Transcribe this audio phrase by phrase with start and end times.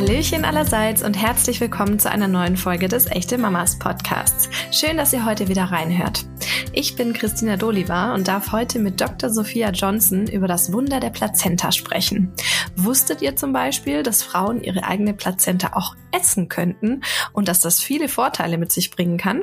[0.00, 4.48] Hallöchen allerseits und herzlich willkommen zu einer neuen Folge des Echte Mamas Podcasts.
[4.72, 6.24] Schön, dass ihr heute wieder reinhört.
[6.72, 9.28] Ich bin Christina Doliva und darf heute mit Dr.
[9.28, 12.32] Sophia Johnson über das Wunder der Plazenta sprechen.
[12.76, 17.02] Wusstet ihr zum Beispiel, dass Frauen ihre eigene Plazenta auch essen könnten
[17.34, 19.42] und dass das viele Vorteile mit sich bringen kann?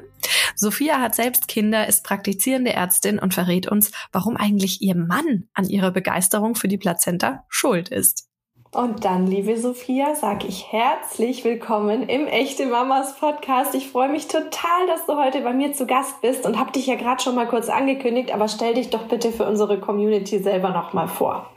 [0.55, 5.69] Sophia hat selbst Kinder, ist praktizierende Ärztin und verrät uns, warum eigentlich ihr Mann an
[5.69, 8.27] ihrer Begeisterung für die Plazenta schuld ist.
[8.77, 13.73] Und dann, liebe Sophia, sage ich herzlich willkommen im Echte Mamas Podcast.
[13.73, 16.85] Ich freue mich total, dass du heute bei mir zu Gast bist und habe dich
[16.85, 20.69] ja gerade schon mal kurz angekündigt, aber stell dich doch bitte für unsere Community selber
[20.69, 21.51] noch mal vor.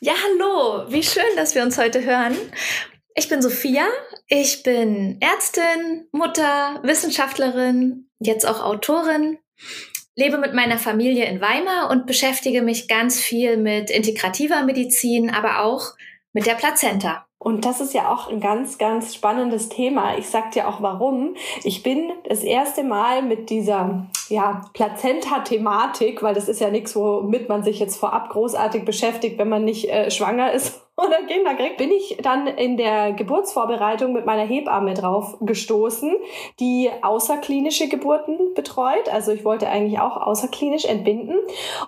[0.00, 2.36] Ja, hallo, wie schön, dass wir uns heute hören.
[3.14, 3.86] Ich bin Sophia,
[4.26, 9.38] ich bin Ärztin, Mutter, Wissenschaftlerin, jetzt auch Autorin
[10.18, 15.62] lebe mit meiner Familie in Weimar und beschäftige mich ganz viel mit integrativer Medizin, aber
[15.62, 15.92] auch
[16.32, 17.24] mit der Plazenta.
[17.38, 20.18] Und das ist ja auch ein ganz, ganz spannendes Thema.
[20.18, 21.36] Ich sag dir auch warum.
[21.62, 27.48] Ich bin das erste Mal mit dieser ja, Plazenta-Thematik, weil das ist ja nichts, womit
[27.48, 31.76] man sich jetzt vorab großartig beschäftigt, wenn man nicht äh, schwanger ist oder Kinder kriegt,
[31.76, 36.12] bin ich dann in der Geburtsvorbereitung mit meiner Hebamme drauf gestoßen,
[36.58, 39.08] die außerklinische Geburten betreut.
[39.12, 41.36] Also ich wollte eigentlich auch außerklinisch entbinden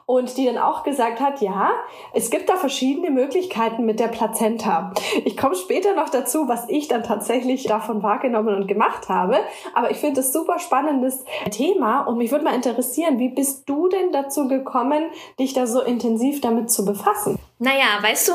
[0.06, 1.72] und die dann auch gesagt hat, ja,
[2.14, 4.92] es gibt da verschiedene Möglichkeiten mit der Plazenta.
[5.25, 9.38] Ich komme später noch dazu, was ich dann tatsächlich davon wahrgenommen und gemacht habe.
[9.75, 13.88] Aber ich finde es super spannendes Thema und mich würde mal interessieren, wie bist du
[13.88, 17.38] denn dazu gekommen, dich da so intensiv damit zu befassen?
[17.58, 18.33] Naja, weißt du,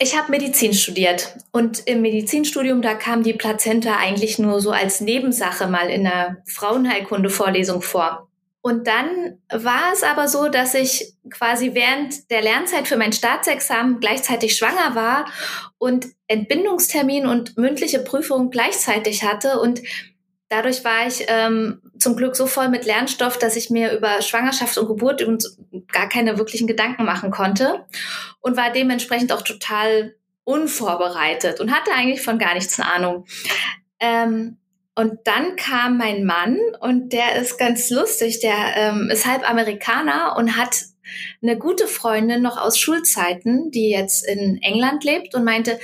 [0.00, 5.00] ich habe Medizin studiert und im Medizinstudium, da kam die Plazenta eigentlich nur so als
[5.00, 8.28] Nebensache mal in der Frauenheilkunde-Vorlesung vor.
[8.60, 14.00] Und dann war es aber so, dass ich quasi während der Lernzeit für mein Staatsexamen
[14.00, 15.26] gleichzeitig schwanger war
[15.78, 19.80] und Entbindungstermin und mündliche Prüfung gleichzeitig hatte und
[20.48, 24.78] dadurch war ich ähm, zum Glück so voll mit Lernstoff, dass ich mir über Schwangerschaft
[24.78, 25.44] und Geburt und
[25.92, 27.84] gar keine wirklichen Gedanken machen konnte
[28.40, 30.14] und war dementsprechend auch total
[30.44, 33.26] unvorbereitet und hatte eigentlich von gar nichts eine Ahnung.
[34.00, 34.58] Ähm,
[34.94, 40.34] und dann kam mein Mann und der ist ganz lustig, der ähm, ist halb Amerikaner
[40.36, 40.86] und hat
[41.42, 45.78] eine gute Freundin noch aus Schulzeiten, die jetzt in England lebt und meinte,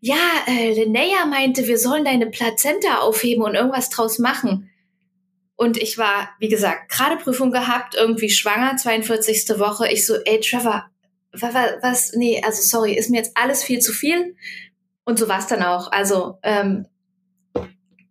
[0.00, 0.16] ja,
[0.46, 4.70] äh, Linnea meinte, wir sollen deine Plazenta aufheben und irgendwas draus machen.
[5.56, 9.58] Und ich war, wie gesagt, gerade Prüfung gehabt, irgendwie schwanger, 42.
[9.58, 9.90] Woche.
[9.92, 10.86] Ich so, ey, Trevor,
[11.32, 14.34] was, was, nee, also sorry, ist mir jetzt alles viel zu viel.
[15.04, 15.90] Und so war es dann auch.
[15.92, 16.86] Also, ähm,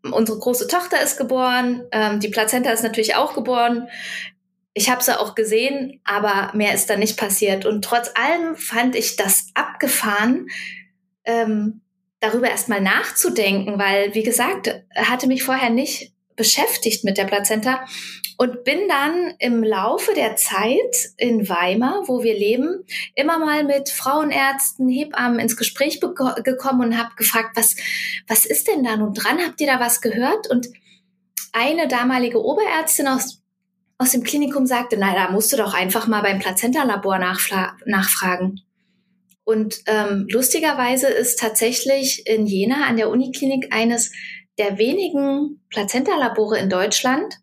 [0.03, 3.87] unsere große Tochter ist geboren, ähm, die Plazenta ist natürlich auch geboren
[4.73, 7.65] ich habe sie auch gesehen, aber mehr ist da nicht passiert.
[7.65, 10.47] Und trotz allem fand ich das abgefahren,
[11.25, 11.81] ähm,
[12.19, 17.85] darüber erstmal nachzudenken, weil, wie gesagt, hatte mich vorher nicht beschäftigt mit der Plazenta
[18.37, 23.89] und bin dann im Laufe der Zeit in Weimar, wo wir leben, immer mal mit
[23.89, 27.75] Frauenärzten, Hebammen ins Gespräch gekommen und habe gefragt, was,
[28.27, 29.39] was ist denn da nun dran?
[29.45, 30.49] Habt ihr da was gehört?
[30.49, 30.67] Und
[31.53, 33.40] eine damalige Oberärztin aus
[34.01, 38.61] aus dem Klinikum sagte, na, da musst du doch einfach mal beim Plazenta-Labor nachfragen.
[39.43, 44.11] Und ähm, lustigerweise ist tatsächlich in Jena an der Uniklinik eines
[44.57, 47.35] der wenigen Plazenta-Labore in Deutschland.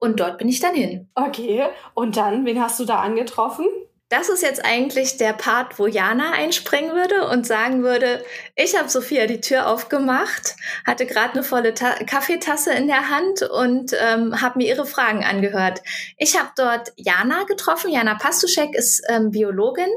[0.00, 1.08] Und dort bin ich dann hin.
[1.14, 1.64] Okay,
[1.94, 3.66] und dann, wen hast du da angetroffen?
[4.10, 8.24] Das ist jetzt eigentlich der Part, wo Jana einspringen würde und sagen würde,
[8.56, 13.42] ich habe Sophia die Tür aufgemacht, hatte gerade eine volle Ta Kaffeetasse in der Hand
[13.42, 15.80] und ähm, habe mir ihre Fragen angehört.
[16.18, 17.92] Ich habe dort Jana getroffen.
[17.92, 19.88] Jana Pastuschek ist ähm, Biologin,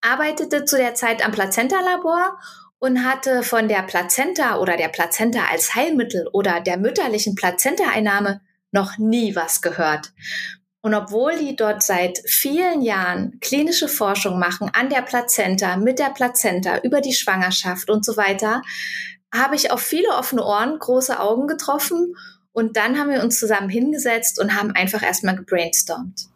[0.00, 2.38] arbeitete zu der Zeit am Plazenta-Labor
[2.78, 8.96] und hatte von der Plazenta oder der Plazenta als Heilmittel oder der mütterlichen Plazenta-Einnahme noch
[8.96, 10.12] nie was gehört.
[10.82, 16.10] Und obwohl die dort seit vielen Jahren klinische Forschung machen an der Plazenta, mit der
[16.10, 18.62] Plazenta, über die Schwangerschaft und so weiter,
[19.32, 22.16] habe ich auf viele offene Ohren, große Augen getroffen.
[22.52, 26.26] Und dann haben wir uns zusammen hingesetzt und haben einfach erstmal gebrainstormt.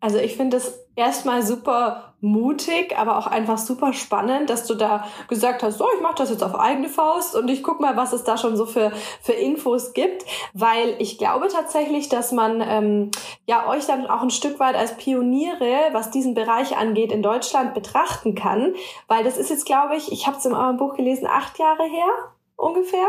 [0.00, 5.04] Also ich finde es erstmal super mutig, aber auch einfach super spannend, dass du da
[5.28, 8.12] gesagt hast, so, ich mache das jetzt auf eigene Faust und ich guck mal, was
[8.12, 8.90] es da schon so für,
[9.22, 13.10] für Infos gibt, weil ich glaube tatsächlich, dass man ähm,
[13.46, 17.72] ja euch dann auch ein Stück weit als Pioniere, was diesen Bereich angeht, in Deutschland
[17.72, 18.74] betrachten kann,
[19.06, 21.84] weil das ist jetzt, glaube ich, ich habe es in eurem Buch gelesen, acht Jahre
[21.84, 22.08] her,
[22.58, 23.06] ungefähr.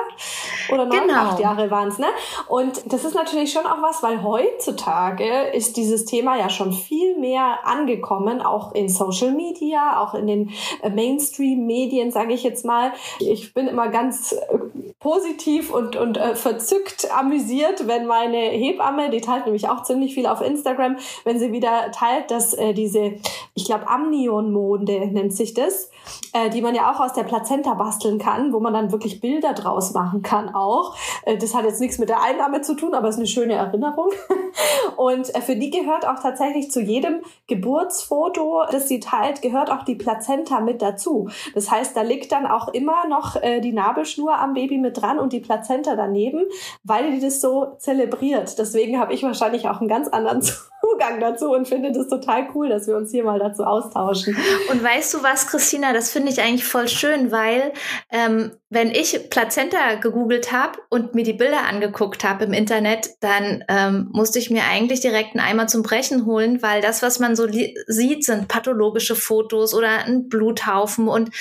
[0.71, 1.13] Oder neun, genau.
[1.13, 2.05] acht Jahre waren es, ne?
[2.47, 7.17] Und das ist natürlich schon auch was, weil heutzutage ist dieses Thema ja schon viel
[7.17, 10.51] mehr angekommen, auch in Social Media, auch in den
[10.83, 12.93] äh, Mainstream-Medien, sage ich jetzt mal.
[13.19, 14.59] Ich bin immer ganz äh,
[14.99, 20.27] positiv und, und äh, verzückt amüsiert, wenn meine Hebamme, die teilt nämlich auch ziemlich viel
[20.27, 23.13] auf Instagram, wenn sie wieder teilt, dass äh, diese,
[23.55, 25.89] ich glaube, Amnion-Monde nennt sich das,
[26.33, 29.38] äh, die man ja auch aus der Plazenta basteln kann, wo man dann wirklich Bilder
[29.41, 30.95] draus machen kann auch.
[31.25, 34.09] Äh, das hat jetzt nichts mit der Einnahme zu tun, aber ist eine schöne Erinnerung.
[34.97, 39.83] Und äh, für die gehört auch tatsächlich zu jedem Geburtsfoto, das sie teilt, gehört auch
[39.83, 41.29] die Plazenta mit dazu.
[41.53, 45.19] Das heißt, da liegt dann auch immer noch äh, die Nabelschnur am Baby mit dran
[45.19, 46.45] und die Plazenta daneben,
[46.83, 48.57] weil die das so zelebriert.
[48.57, 50.41] Deswegen habe ich wahrscheinlich auch einen ganz anderen
[50.91, 54.35] Zugang dazu und finde das total cool, dass wir uns hier mal dazu austauschen.
[54.69, 57.73] Und weißt du was, Christina, das finde ich eigentlich voll schön, weil
[58.11, 63.63] ähm, wenn ich Plazenta gegoogelt habe und mir die Bilder angeguckt habe im Internet, dann
[63.67, 67.35] ähm, musste ich mir eigentlich direkt einen Eimer zum Brechen holen, weil das, was man
[67.35, 67.47] so
[67.87, 71.31] sieht, sind pathologische Fotos oder ein Bluthaufen und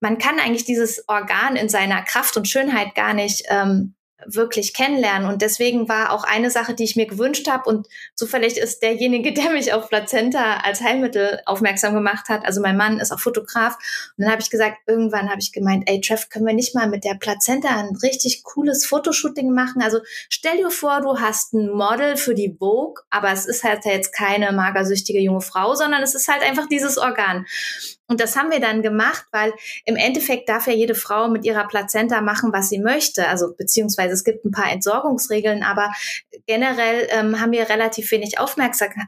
[0.00, 5.28] man kann eigentlich dieses Organ in seiner Kraft und Schönheit gar nicht ähm, wirklich kennenlernen.
[5.28, 9.32] Und deswegen war auch eine Sache, die ich mir gewünscht habe und zufällig ist derjenige,
[9.34, 12.44] der mich auf Plazenta als Heilmittel aufmerksam gemacht hat.
[12.44, 13.76] Also mein Mann ist auch Fotograf.
[14.16, 16.88] Und dann habe ich gesagt, irgendwann habe ich gemeint, ey Treff, können wir nicht mal
[16.88, 19.82] mit der Plazenta ein richtig cooles Fotoshooting machen?
[19.82, 23.84] Also stell dir vor, du hast ein Model für die Vogue, aber es ist halt
[23.84, 27.46] jetzt keine magersüchtige junge Frau, sondern es ist halt einfach dieses Organ.
[28.08, 29.52] Und das haben wir dann gemacht, weil
[29.84, 33.28] im Endeffekt darf ja jede Frau mit ihrer Plazenta machen, was sie möchte.
[33.28, 35.92] Also beziehungsweise es gibt ein paar Entsorgungsregeln, aber
[36.46, 39.06] generell ähm, haben wir relativ wenig Aufmerksamkeit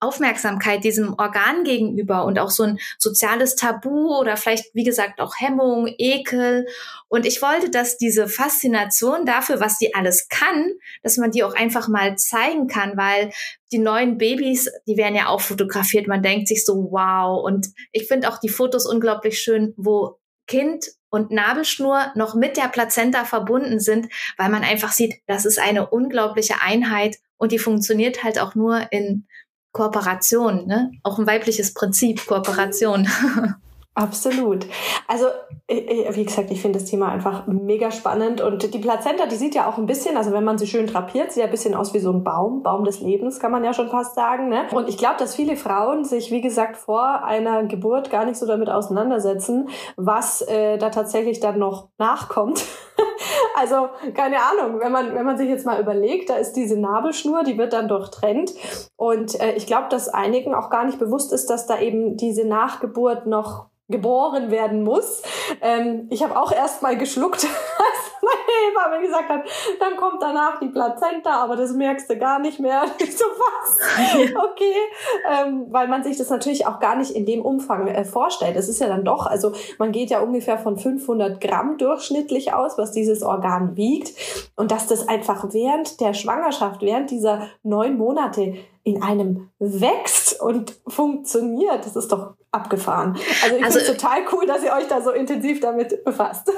[0.00, 5.34] Aufmerksamkeit diesem Organ gegenüber und auch so ein soziales Tabu oder vielleicht, wie gesagt, auch
[5.38, 6.66] Hemmung, Ekel.
[7.08, 10.70] Und ich wollte, dass diese Faszination dafür, was die alles kann,
[11.02, 13.30] dass man die auch einfach mal zeigen kann, weil
[13.72, 16.08] die neuen Babys, die werden ja auch fotografiert.
[16.08, 17.44] Man denkt sich so, wow.
[17.44, 22.68] Und ich finde auch die Fotos unglaublich schön, wo Kind und Nabelschnur noch mit der
[22.68, 28.22] Plazenta verbunden sind, weil man einfach sieht, das ist eine unglaubliche Einheit und die funktioniert
[28.22, 29.26] halt auch nur in
[29.72, 30.90] Kooperation, ne?
[31.02, 33.08] Auch ein weibliches Prinzip, Kooperation.
[34.00, 34.66] Absolut.
[35.06, 35.26] Also,
[35.68, 38.40] wie gesagt, ich finde das Thema einfach mega spannend.
[38.40, 41.32] Und die Plazenta, die sieht ja auch ein bisschen, also wenn man sie schön drapiert,
[41.32, 43.74] sieht ja ein bisschen aus wie so ein Baum, Baum des Lebens, kann man ja
[43.74, 44.48] schon fast sagen.
[44.48, 44.62] Ne?
[44.72, 48.46] Und ich glaube, dass viele Frauen sich, wie gesagt, vor einer Geburt gar nicht so
[48.46, 52.64] damit auseinandersetzen, was äh, da tatsächlich dann noch nachkommt.
[53.58, 57.44] also, keine Ahnung, wenn man, wenn man sich jetzt mal überlegt, da ist diese Nabelschnur,
[57.44, 58.54] die wird dann durchtrennt.
[58.96, 62.46] Und äh, ich glaube, dass einigen auch gar nicht bewusst ist, dass da eben diese
[62.46, 65.22] Nachgeburt noch geboren werden muss.
[65.60, 69.42] Ähm, ich habe auch erst mal geschluckt, als meine Hebamme gesagt hat,
[69.78, 72.84] dann kommt danach die Plazenta, aber das merkst du gar nicht mehr.
[73.10, 73.78] So was?
[74.50, 74.74] Okay,
[75.28, 78.56] ähm, weil man sich das natürlich auch gar nicht in dem Umfang äh, vorstellt.
[78.56, 82.78] Es ist ja dann doch, also man geht ja ungefähr von 500 Gramm durchschnittlich aus,
[82.78, 84.12] was dieses Organ wiegt
[84.56, 90.74] und dass das einfach während der Schwangerschaft, während dieser neun Monate in einem wächst und
[90.86, 91.84] funktioniert.
[91.84, 93.16] Das ist doch abgefahren.
[93.44, 96.50] Also ich also, finde total cool, dass ihr euch da so intensiv damit befasst.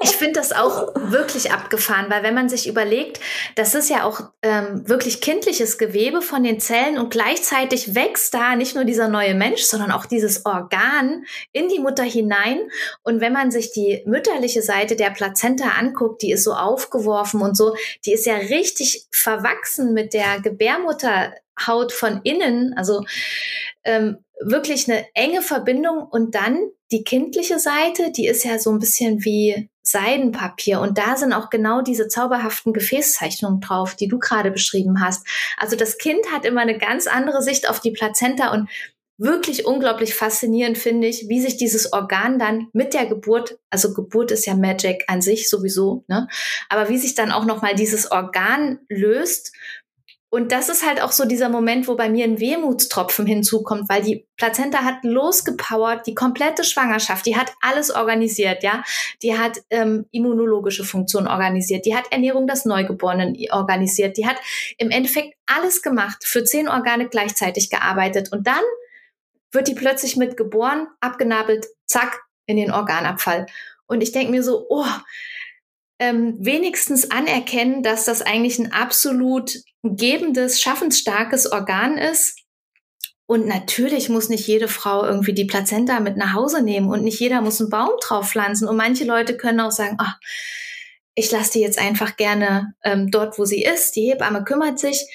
[0.00, 3.20] Ich finde das auch wirklich abgefahren, weil wenn man sich überlegt,
[3.54, 8.56] das ist ja auch ähm, wirklich kindliches Gewebe von den Zellen und gleichzeitig wächst da
[8.56, 12.60] nicht nur dieser neue Mensch, sondern auch dieses Organ in die Mutter hinein.
[13.02, 17.56] Und wenn man sich die mütterliche Seite der Plazenta anguckt, die ist so aufgeworfen und
[17.56, 21.32] so, die ist ja richtig verwachsen mit der Gebärmutter
[21.64, 23.04] Haut von innen, also
[23.84, 26.58] ähm, wirklich eine enge Verbindung und dann
[26.92, 31.48] die kindliche Seite, die ist ja so ein bisschen wie Seidenpapier und da sind auch
[31.48, 35.26] genau diese zauberhaften Gefäßzeichnungen drauf, die du gerade beschrieben hast.
[35.56, 38.68] Also das Kind hat immer eine ganz andere Sicht auf die Plazenta und
[39.18, 44.30] wirklich unglaublich faszinierend finde ich, wie sich dieses Organ dann mit der Geburt, also Geburt
[44.30, 46.28] ist ja Magic an sich sowieso, ne?
[46.68, 49.52] Aber wie sich dann auch noch mal dieses Organ löst
[50.36, 54.02] und das ist halt auch so dieser Moment, wo bei mir ein Wehmutstropfen hinzukommt, weil
[54.02, 58.84] die Plazenta hat losgepowert, die komplette Schwangerschaft, die hat alles organisiert, ja.
[59.22, 64.36] Die hat ähm, immunologische Funktionen organisiert, die hat Ernährung des Neugeborenen organisiert, die hat
[64.76, 68.30] im Endeffekt alles gemacht, für zehn Organe gleichzeitig gearbeitet.
[68.30, 68.62] Und dann
[69.52, 73.46] wird die plötzlich mit geboren, abgenabelt, zack, in den Organabfall.
[73.86, 74.84] Und ich denke mir so, oh,
[75.98, 82.38] ähm, wenigstens anerkennen, dass das eigentlich ein absolut gebendes, schaffensstarkes Organ ist.
[83.26, 87.18] Und natürlich muss nicht jede Frau irgendwie die Plazenta mit nach Hause nehmen und nicht
[87.18, 88.68] jeder muss einen Baum drauf pflanzen.
[88.68, 90.16] Und manche Leute können auch sagen, ach,
[91.16, 93.96] ich lasse die jetzt einfach gerne ähm, dort, wo sie ist.
[93.96, 95.08] Die Hebamme kümmert sich.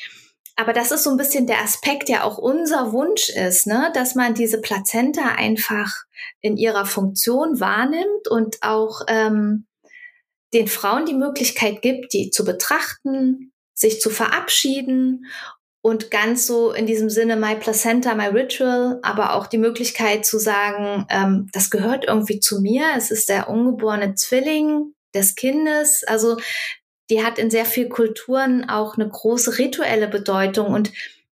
[0.57, 3.91] Aber das ist so ein bisschen der Aspekt, der auch unser Wunsch ist, ne?
[3.93, 6.03] dass man diese Plazenta einfach
[6.41, 9.67] in ihrer Funktion wahrnimmt und auch ähm,
[10.53, 15.25] den Frauen die Möglichkeit gibt, die zu betrachten, sich zu verabschieden
[15.81, 20.38] und ganz so in diesem Sinne My Placenta, My Ritual, aber auch die Möglichkeit zu
[20.38, 26.03] sagen, ähm, das gehört irgendwie zu mir, es ist der ungeborene Zwilling des Kindes.
[26.03, 26.38] Also
[27.10, 30.91] die hat in sehr vielen Kulturen auch eine große rituelle Bedeutung und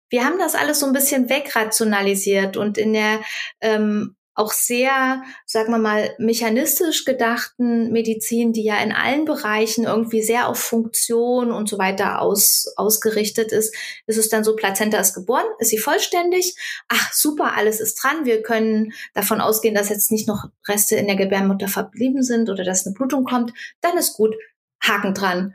[0.10, 3.22] wir haben das alles so ein bisschen wegrationalisiert und in der
[3.62, 10.22] ähm, auch sehr, sagen wir mal, mechanistisch gedachten Medizin, die ja in allen Bereichen irgendwie
[10.22, 13.76] sehr auf Funktion und so weiter aus, ausgerichtet ist,
[14.08, 16.56] ist es dann so, Plazenta ist geboren, ist sie vollständig,
[16.88, 21.08] ach super, alles ist dran, wir können davon ausgehen, dass jetzt nicht noch Reste in
[21.08, 24.36] der Gebärmutter verblieben sind oder dass eine Blutung kommt, dann ist gut,
[24.82, 25.54] Haken dran.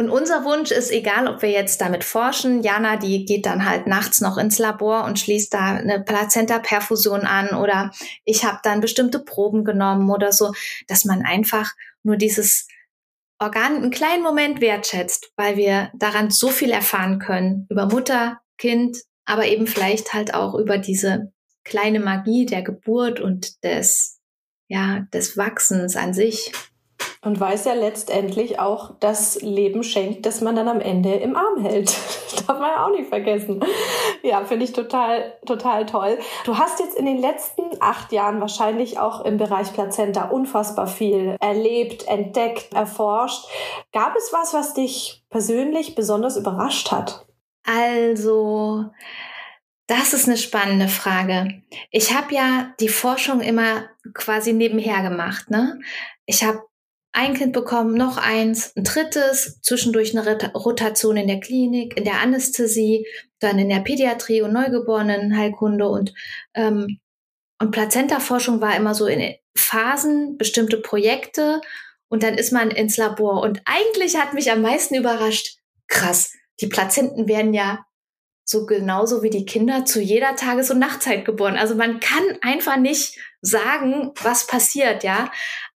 [0.00, 3.86] Und unser Wunsch ist, egal ob wir jetzt damit forschen, Jana, die geht dann halt
[3.86, 7.90] nachts noch ins Labor und schließt da eine Plazenta-Perfusion an oder
[8.24, 10.54] ich habe dann bestimmte Proben genommen oder so,
[10.88, 12.66] dass man einfach nur dieses
[13.38, 18.96] Organ einen kleinen Moment wertschätzt, weil wir daran so viel erfahren können über Mutter, Kind,
[19.26, 21.30] aber eben vielleicht halt auch über diese
[21.62, 24.18] kleine Magie der Geburt und des,
[24.66, 26.52] ja, des Wachsens an sich.
[27.22, 31.60] Und weiß ja letztendlich auch das Leben schenkt, das man dann am Ende im Arm
[31.60, 31.94] hält.
[32.46, 33.62] Darf man ja auch nicht vergessen.
[34.22, 36.18] Ja, finde ich total, total toll.
[36.44, 41.36] Du hast jetzt in den letzten acht Jahren wahrscheinlich auch im Bereich Plazenta unfassbar viel
[41.40, 43.46] erlebt, entdeckt, erforscht.
[43.92, 47.26] Gab es was, was dich persönlich besonders überrascht hat?
[47.64, 48.86] Also,
[49.86, 51.62] das ist eine spannende Frage.
[51.90, 53.84] Ich habe ja die Forschung immer
[54.14, 55.50] quasi nebenher gemacht.
[55.50, 55.80] Ne?
[56.26, 56.62] Ich habe
[57.12, 62.20] ein Kind bekommen, noch eins, ein drittes, zwischendurch eine Rotation in der Klinik, in der
[62.20, 63.06] Anästhesie,
[63.40, 66.14] dann in der Pädiatrie und Neugeborenenheilkunde und
[66.54, 67.00] ähm,
[67.60, 71.60] und Plazenta-Forschung war immer so in Phasen, bestimmte Projekte
[72.08, 76.68] und dann ist man ins Labor und eigentlich hat mich am meisten überrascht, krass, die
[76.68, 77.84] Plazenten werden ja
[78.44, 81.56] so genauso wie die Kinder zu jeder Tages- und Nachtzeit geboren.
[81.56, 85.30] Also man kann einfach nicht sagen, was passiert, ja.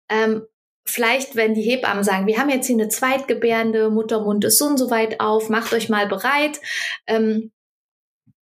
[0.09, 0.47] Ähm,
[0.85, 4.79] vielleicht, wenn die Hebammen sagen, wir haben jetzt hier eine Zweitgebärende, Muttermund ist so und
[4.79, 6.61] so weit auf, macht euch mal bereit,
[7.07, 7.53] ähm,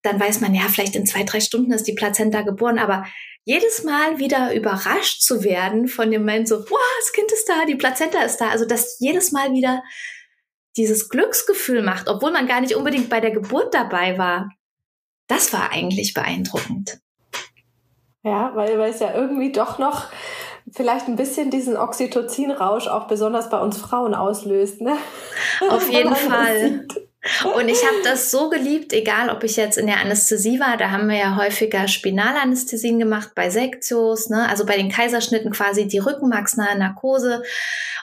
[0.02, 3.04] dann weiß man, ja, vielleicht in zwei, drei Stunden ist die Plazenta geboren, aber
[3.44, 7.64] jedes Mal wieder überrascht zu werden von dem Moment so, wow, das Kind ist da,
[7.66, 9.82] die Plazenta ist da, also dass jedes Mal wieder
[10.76, 14.50] dieses Glücksgefühl macht, obwohl man gar nicht unbedingt bei der Geburt dabei war,
[15.26, 17.00] das war eigentlich beeindruckend.
[18.22, 20.08] Ja, weil, weil es ja irgendwie doch noch
[20.72, 24.80] vielleicht ein bisschen diesen Oxytocin-Rausch auch besonders bei uns Frauen auslöst.
[24.80, 24.96] Ne?
[25.68, 26.86] Auf jeden Fall.
[27.54, 30.90] Und ich habe das so geliebt, egal ob ich jetzt in der Anästhesie war, da
[30.90, 34.48] haben wir ja häufiger Spinalanästhesien gemacht bei Sektios, ne?
[34.48, 37.42] also bei den Kaiserschnitten quasi die rückenmarksnahe Narkose.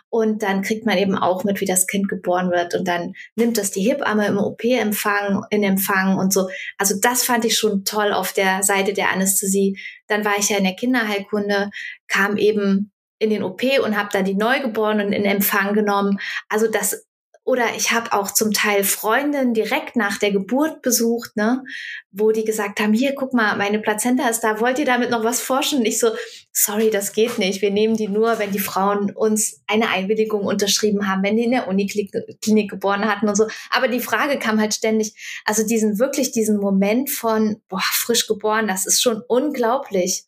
[0.10, 2.76] Und dann kriegt man eben auch mit, wie das Kind geboren wird.
[2.76, 6.48] Und dann nimmt das die Hebamme im OP-Empfang, in Empfang und so.
[6.78, 9.80] Also das fand ich schon toll auf der Seite der Anästhesie.
[10.06, 11.72] Dann war ich ja in der Kinderheilkunde,
[12.08, 16.20] kam eben in den OP und habe dann die Neugeborenen in Empfang genommen.
[16.50, 17.07] Also das
[17.48, 21.64] oder ich habe auch zum Teil Freundinnen direkt nach der Geburt besucht, ne,
[22.12, 25.24] wo die gesagt haben, hier, guck mal, meine Plazenta ist da, wollt ihr damit noch
[25.24, 25.80] was forschen?
[25.80, 26.10] Und ich so,
[26.52, 27.62] sorry, das geht nicht.
[27.62, 31.52] Wir nehmen die nur, wenn die Frauen uns eine Einwilligung unterschrieben haben, wenn die in
[31.52, 33.48] der Uniklinik geboren hatten und so.
[33.70, 38.68] Aber die Frage kam halt ständig, also diesen, wirklich diesen Moment von, boah, frisch geboren,
[38.68, 40.26] das ist schon unglaublich.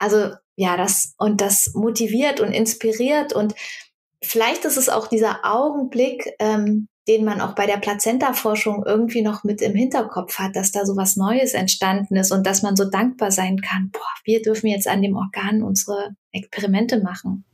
[0.00, 3.54] Also, ja, das, und das motiviert und inspiriert und
[4.22, 9.42] vielleicht ist es auch dieser Augenblick, ähm, den man auch bei der Plazenta-Forschung irgendwie noch
[9.42, 12.88] mit im Hinterkopf hat, dass da so was Neues entstanden ist und dass man so
[12.88, 17.44] dankbar sein kann, boah, wir dürfen jetzt an dem Organ unsere Experimente machen.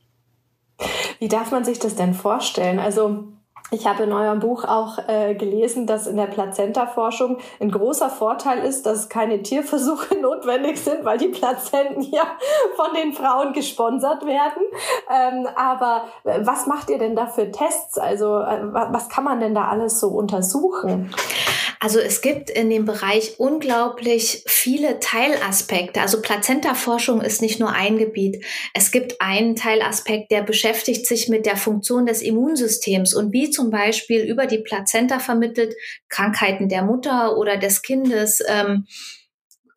[1.19, 2.79] Wie darf man sich das denn vorstellen?
[2.79, 3.33] Also
[3.71, 8.65] ich habe in eurem Buch auch äh, gelesen, dass in der Plazenta-Forschung ein großer Vorteil
[8.65, 12.39] ist, dass keine Tierversuche notwendig sind, weil die Plazenten ja
[12.77, 14.63] von den Frauen gesponsert werden.
[15.11, 17.99] Ähm, aber äh, was macht ihr denn da für Tests?
[17.99, 21.13] Also äh, was kann man denn da alles so untersuchen?
[21.81, 26.01] Also es gibt in dem Bereich unglaublich viele Teilaspekte.
[26.01, 28.45] Also Plazenta-Forschung ist nicht nur ein Gebiet.
[28.75, 33.71] Es gibt einen Teilaspekt, der beschäftigt sich mit der Funktion des Immunsystems und wie zum
[33.71, 35.75] Beispiel über die Plazenta vermittelt
[36.09, 38.87] Krankheiten der Mutter oder des Kindes ähm,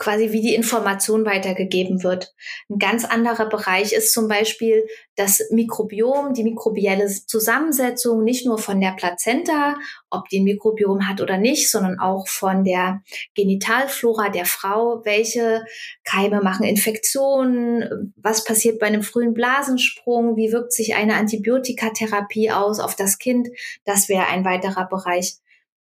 [0.01, 2.33] quasi wie die Information weitergegeben wird.
[2.71, 8.81] Ein ganz anderer Bereich ist zum Beispiel das Mikrobiom, die mikrobielle Zusammensetzung, nicht nur von
[8.81, 9.75] der Plazenta,
[10.09, 13.03] ob die ein Mikrobiom hat oder nicht, sondern auch von der
[13.35, 15.01] Genitalflora der Frau.
[15.05, 15.63] Welche
[16.03, 18.11] Keime machen Infektionen?
[18.15, 20.35] Was passiert bei einem frühen Blasensprung?
[20.35, 23.49] Wie wirkt sich eine Antibiotikatherapie aus auf das Kind?
[23.85, 25.35] Das wäre ein weiterer Bereich.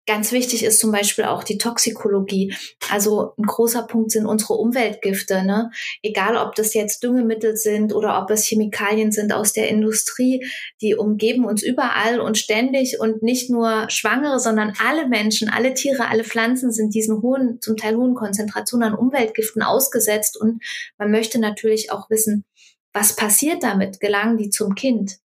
[0.10, 2.56] Ganz wichtig ist zum Beispiel auch die Toxikologie.
[2.90, 5.44] Also ein großer Punkt sind unsere Umweltgifte.
[5.44, 5.70] Ne?
[6.02, 10.44] Egal, ob das jetzt Düngemittel sind oder ob es Chemikalien sind aus der Industrie,
[10.82, 16.08] die umgeben uns überall und ständig und nicht nur Schwangere, sondern alle Menschen, alle Tiere,
[16.08, 20.42] alle Pflanzen sind diesen hohen, zum Teil hohen Konzentrationen an Umweltgiften ausgesetzt.
[20.42, 20.64] Und
[20.98, 22.46] man möchte natürlich auch wissen,
[22.94, 24.00] was passiert damit?
[24.00, 25.20] Gelangen die zum Kind?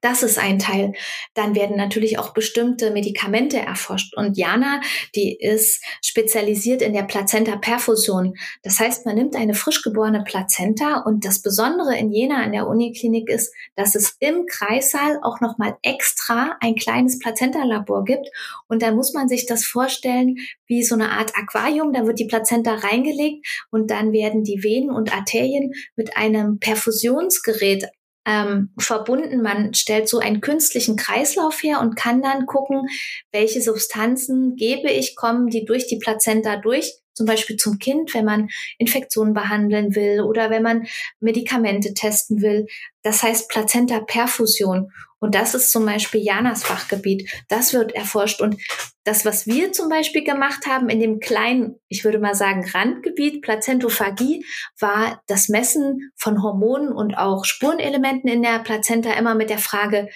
[0.00, 0.92] Das ist ein Teil.
[1.34, 4.14] Dann werden natürlich auch bestimmte Medikamente erforscht.
[4.16, 4.80] Und Jana,
[5.14, 8.34] die ist spezialisiert in der Plazenta-Perfusion.
[8.62, 12.66] Das heißt, man nimmt eine frisch geborene Plazenta und das Besondere in Jena an der
[12.66, 18.28] Uniklinik ist, dass es im Kreissaal auch nochmal extra ein kleines Plazenta-Labor gibt.
[18.68, 20.36] Und dann muss man sich das vorstellen
[20.66, 21.92] wie so eine Art Aquarium.
[21.92, 27.88] Da wird die Plazenta reingelegt und dann werden die Venen und Arterien mit einem Perfusionsgerät
[28.26, 29.40] ähm, verbunden.
[29.40, 32.88] Man stellt so einen künstlichen Kreislauf her und kann dann gucken,
[33.32, 38.24] welche Substanzen gebe ich, kommen die durch die Plazenta durch, zum Beispiel zum Kind, wenn
[38.24, 40.86] man Infektionen behandeln will oder wenn man
[41.18, 42.66] Medikamente testen will.
[43.02, 44.92] Das heißt Plazenta-Perfusion.
[45.18, 47.28] Und das ist zum Beispiel Janas Fachgebiet.
[47.48, 48.42] Das wird erforscht.
[48.42, 48.60] Und
[49.04, 53.40] das, was wir zum Beispiel gemacht haben in dem kleinen, ich würde mal sagen, Randgebiet
[53.40, 54.44] Plazentophagie,
[54.78, 60.08] war das Messen von Hormonen und auch Spurenelementen in der Plazenta immer mit der Frage,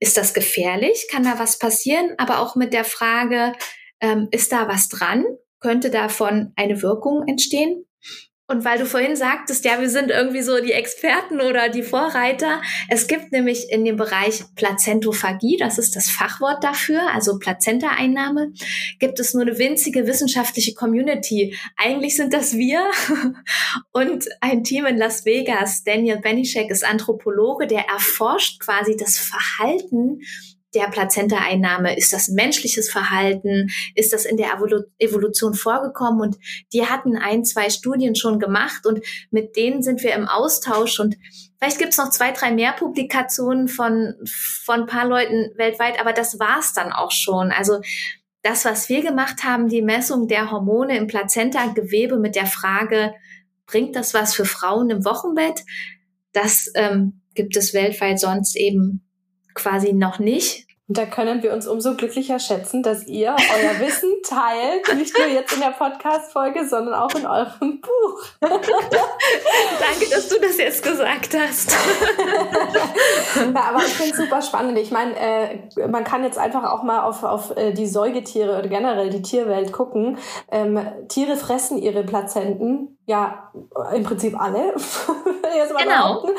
[0.00, 1.08] ist das gefährlich?
[1.10, 2.14] Kann da was passieren?
[2.16, 3.52] Aber auch mit der Frage,
[4.00, 5.26] ähm, ist da was dran?
[5.60, 7.84] Könnte davon eine Wirkung entstehen?
[8.50, 12.62] Und weil du vorhin sagtest, ja, wir sind irgendwie so die Experten oder die Vorreiter.
[12.88, 18.52] Es gibt nämlich in dem Bereich Plazentophagie, das ist das Fachwort dafür, also Plazenta-Einnahme,
[18.98, 21.58] gibt es nur eine winzige wissenschaftliche Community.
[21.76, 22.90] Eigentlich sind das wir
[23.92, 25.84] und ein Team in Las Vegas.
[25.84, 30.20] Daniel Benischek ist Anthropologe, der erforscht quasi das Verhalten
[30.74, 31.96] der Plazenta-Einnahme?
[31.96, 33.68] Ist das menschliches Verhalten?
[33.94, 36.20] Ist das in der Evolu Evolution vorgekommen?
[36.20, 36.36] Und
[36.72, 39.00] die hatten ein, zwei Studien schon gemacht und
[39.30, 41.16] mit denen sind wir im Austausch und
[41.60, 44.14] Vielleicht gibt's noch zwei, drei mehr Publikationen von,
[44.64, 47.50] von paar Leuten weltweit, aber das war's dann auch schon.
[47.50, 47.80] Also
[48.42, 53.12] das, was wir gemacht haben, die Messung der Hormone im Plazenta-Gewebe mit der Frage,
[53.66, 55.64] bringt das was für Frauen im Wochenbett?
[56.32, 59.07] Das ähm, gibt es weltweit sonst eben
[59.58, 60.68] quasi noch nicht.
[60.88, 65.28] Und da können wir uns umso glücklicher schätzen, dass ihr euer Wissen teilt, nicht nur
[65.28, 68.24] jetzt in der Podcast-Folge, sondern auch in eurem Buch.
[68.40, 71.72] Danke, dass du das jetzt gesagt hast.
[73.36, 74.78] ja, aber ich finde es super spannend.
[74.78, 78.68] Ich meine, äh, man kann jetzt einfach auch mal auf, auf äh, die Säugetiere oder
[78.68, 80.16] generell die Tierwelt gucken.
[80.50, 83.50] Ähm, Tiere fressen ihre Plazenten ja,
[83.94, 84.74] im Prinzip alle.
[85.56, 86.20] jetzt mal genau.
[86.20, 86.30] Behaupten.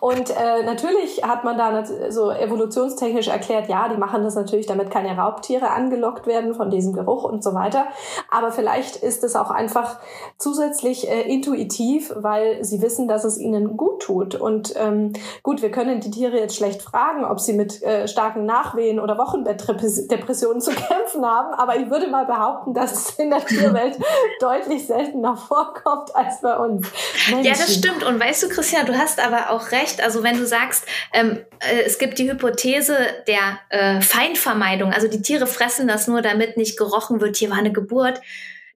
[0.00, 4.90] Und äh, natürlich hat man da so evolutionstechnisch erklärt, ja, die machen das natürlich, damit
[4.90, 7.86] keine Raubtiere angelockt werden von diesem Geruch und so weiter.
[8.30, 10.00] Aber vielleicht ist es auch einfach
[10.36, 14.34] zusätzlich äh, intuitiv, weil sie wissen, dass es ihnen gut tut.
[14.34, 18.44] Und ähm, gut, wir können die Tiere jetzt schlecht fragen, ob sie mit äh, starken
[18.44, 21.54] Nachwehen oder Wochenbettdepressionen zu kämpfen haben.
[21.54, 23.98] Aber ich würde mal behaupten, dass es in der Tierwelt
[24.40, 26.86] deutlich seltener vorkommt als bei uns.
[27.30, 27.44] Menschen.
[27.44, 28.02] Ja, das stimmt.
[28.02, 30.02] Und weißt du, Christian, du hast aber auch recht.
[30.02, 35.22] Also wenn du sagst, ähm, äh, es gibt die Hypothese der äh, Feindvermeidung, also die
[35.22, 38.20] Tiere fressen das nur, damit nicht gerochen wird, hier war eine Geburt.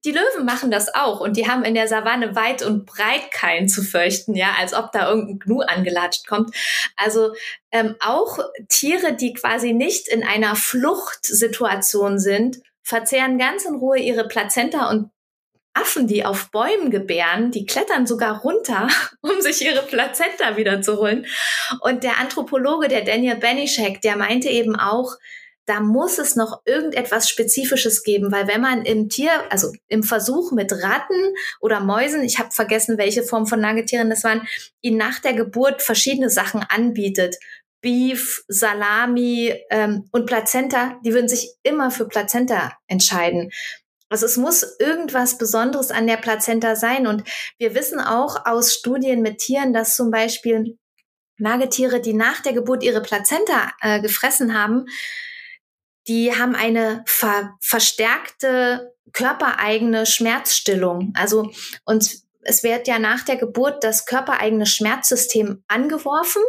[0.04, 3.68] Die Löwen machen das auch und die haben in der Savanne weit und breit keinen
[3.68, 6.52] zu fürchten, ja, als ob da irgendein Gnu angelatscht kommt.
[6.96, 7.34] Also
[7.70, 14.26] ähm, auch Tiere, die quasi nicht in einer Fluchtsituation sind, verzehren ganz in Ruhe ihre
[14.26, 15.11] Plazenta und
[15.74, 18.88] Affen, die auf Bäumen gebären, die klettern sogar runter,
[19.20, 21.26] um sich ihre Plazenta wiederzuholen.
[21.80, 25.16] Und der Anthropologe, der Daniel Benischek, der meinte eben auch,
[25.66, 30.50] da muss es noch irgendetwas Spezifisches geben, weil wenn man im Tier, also im Versuch
[30.50, 34.46] mit Ratten oder Mäusen, ich habe vergessen, welche Form von Nagetieren das waren,
[34.80, 37.36] ihnen nach der Geburt verschiedene Sachen anbietet,
[37.80, 43.50] Beef, Salami ähm, und Plazenta, die würden sich immer für Plazenta entscheiden.
[44.12, 47.06] Also es muss irgendwas Besonderes an der Plazenta sein.
[47.06, 47.24] Und
[47.58, 50.78] wir wissen auch aus Studien mit Tieren, dass zum Beispiel
[51.38, 54.84] Nagetiere, die nach der Geburt ihre Plazenta äh, gefressen haben,
[56.08, 61.12] die haben eine ver verstärkte körpereigene Schmerzstillung.
[61.16, 61.50] Also
[61.84, 66.42] uns es wird ja nach der Geburt das körpereigene Schmerzsystem angeworfen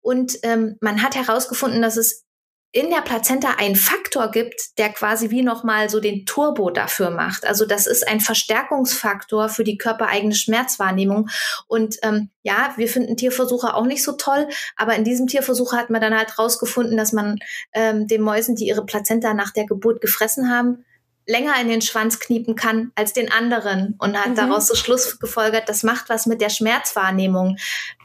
[0.00, 2.24] und ähm, man hat herausgefunden, dass es
[2.72, 7.44] in der Plazenta einen Faktor gibt, der quasi wie nochmal so den Turbo dafür macht.
[7.44, 11.28] Also das ist ein Verstärkungsfaktor für die körpereigene Schmerzwahrnehmung.
[11.66, 15.90] Und ähm, ja, wir finden Tierversuche auch nicht so toll, aber in diesem Tierversuch hat
[15.90, 17.38] man dann halt rausgefunden, dass man
[17.74, 20.84] ähm, den Mäusen, die ihre Plazenta nach der Geburt gefressen haben,
[21.26, 24.34] länger in den Schwanz kniepen kann als den anderen und hat mhm.
[24.34, 27.58] daraus so Schluss gefolgert, das macht was mit der Schmerzwahrnehmung.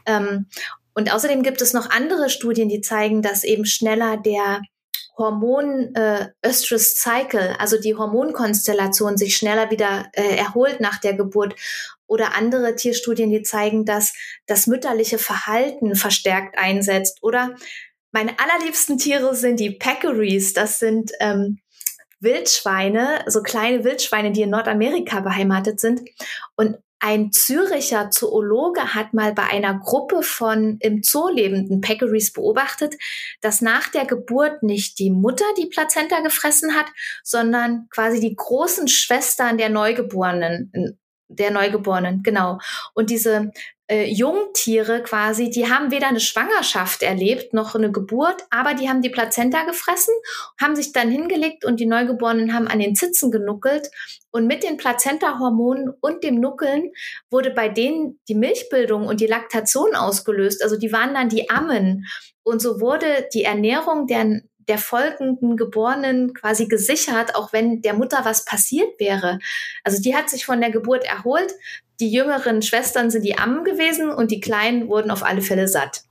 [0.06, 0.46] Ähm,
[0.98, 4.62] und außerdem gibt es noch andere Studien, die zeigen, dass eben schneller der
[5.16, 11.54] Hormon äh, Östrus Cycle, also die Hormonkonstellation sich schneller wieder äh, erholt nach der Geburt
[12.08, 14.12] oder andere Tierstudien, die zeigen, dass
[14.48, 17.54] das mütterliche Verhalten verstärkt einsetzt oder
[18.10, 20.52] meine allerliebsten Tiere sind die Peccaries.
[20.52, 21.60] Das sind ähm,
[22.18, 26.00] Wildschweine, so kleine Wildschweine, die in Nordamerika beheimatet sind.
[26.56, 32.94] Und ein Züricher Zoologe hat mal bei einer Gruppe von im Zoo lebenden Peccaries beobachtet,
[33.40, 36.86] dass nach der Geburt nicht die Mutter die Plazenta gefressen hat,
[37.22, 42.58] sondern quasi die großen Schwestern der Neugeborenen der Neugeborenen, genau.
[42.94, 43.52] Und diese
[43.88, 49.00] äh, Jungtiere quasi, die haben weder eine Schwangerschaft erlebt noch eine Geburt, aber die haben
[49.00, 50.14] die Plazenta gefressen,
[50.60, 53.90] haben sich dann hingelegt und die Neugeborenen haben an den Zitzen genuckelt.
[54.30, 56.92] Und mit den Plazenta-Hormonen und dem Nuckeln
[57.30, 60.62] wurde bei denen die Milchbildung und die Laktation ausgelöst.
[60.62, 62.04] Also die waren dann die Ammen.
[62.42, 68.20] Und so wurde die Ernährung der der folgenden Geborenen quasi gesichert, auch wenn der Mutter
[68.24, 69.38] was passiert wäre.
[69.84, 71.54] Also die hat sich von der Geburt erholt,
[72.00, 76.02] die jüngeren Schwestern sind die Ammen gewesen und die Kleinen wurden auf alle Fälle satt.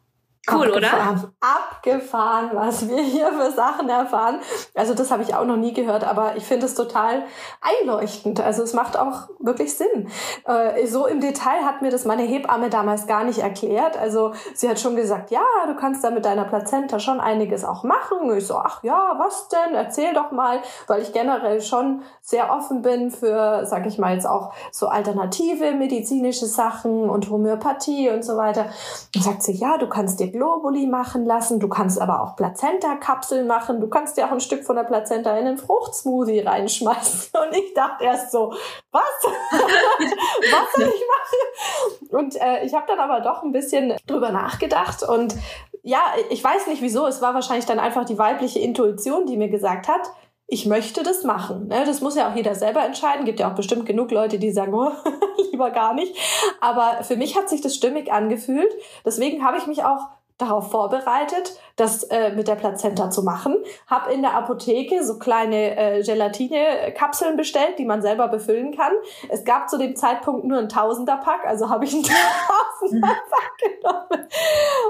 [0.49, 1.17] Cool, Abgefahren.
[1.17, 1.33] oder?
[1.41, 4.39] Abgefahren, was wir hier für Sachen erfahren.
[4.75, 7.23] Also das habe ich auch noch nie gehört, aber ich finde es total
[7.61, 8.39] einleuchtend.
[8.39, 10.09] Also es macht auch wirklich Sinn.
[10.45, 13.97] Äh, so im Detail hat mir das meine Hebamme damals gar nicht erklärt.
[13.97, 17.83] Also sie hat schon gesagt, ja, du kannst da mit deiner Plazenta schon einiges auch
[17.83, 18.31] machen.
[18.37, 19.75] Ich so, ach ja, was denn?
[19.75, 24.27] Erzähl doch mal, weil ich generell schon sehr offen bin für, sag ich mal jetzt
[24.27, 28.67] auch so alternative medizinische Sachen und Homöopathie und so weiter.
[29.13, 31.59] Und sagt sie, ja, du kannst dir Globuli machen lassen.
[31.59, 33.81] Du kannst aber auch Plazenta-Kapseln machen.
[33.81, 37.31] Du kannst dir auch ein Stück von der Plazenta in den Fruchtsmoothie reinschmeißen.
[37.41, 38.53] Und ich dachte erst so,
[38.91, 39.01] was?
[39.21, 42.09] was soll ich machen?
[42.09, 45.35] Und äh, ich habe dann aber doch ein bisschen drüber nachgedacht und
[45.83, 47.05] ja, ich weiß nicht wieso.
[47.05, 50.09] Es war wahrscheinlich dann einfach die weibliche Intuition, die mir gesagt hat,
[50.47, 51.67] ich möchte das machen.
[51.67, 51.83] Ne?
[51.85, 53.25] Das muss ja auch jeder selber entscheiden.
[53.25, 54.91] Gibt ja auch bestimmt genug Leute, die sagen, oh,
[55.51, 56.15] lieber gar nicht.
[56.61, 58.71] Aber für mich hat sich das stimmig angefühlt.
[59.05, 63.57] Deswegen habe ich mich auch darauf vorbereitet, das äh, mit der Plazenta zu machen.
[63.87, 68.93] Hab in der Apotheke so kleine äh, Gelatine-Kapseln bestellt, die man selber befüllen kann.
[69.29, 72.03] Es gab zu dem Zeitpunkt nur ein Tausender-Pack, also habe ich ein
[72.79, 74.27] Tausender-Pack genommen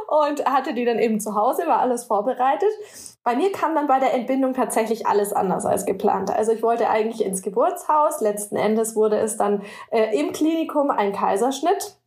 [0.07, 2.69] und hatte die dann eben zu Hause, war alles vorbereitet.
[3.23, 6.29] Bei mir kam dann bei der Entbindung tatsächlich alles anders als geplant.
[6.29, 8.21] Also ich wollte eigentlich ins Geburtshaus.
[8.21, 11.97] Letzten Endes wurde es dann äh, im Klinikum ein Kaiserschnitt.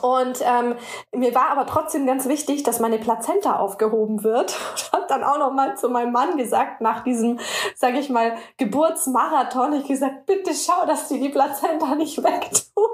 [0.00, 0.76] Und ähm,
[1.12, 4.54] mir war aber trotzdem ganz wichtig, dass meine Plazenta aufgehoben wird.
[4.76, 7.38] Ich habe dann auch noch mal zu meinem Mann gesagt, nach diesem,
[7.74, 12.84] sage ich mal, Geburtsmarathon, ich gesagt, bitte schau, dass die die Plazenta nicht wegtun.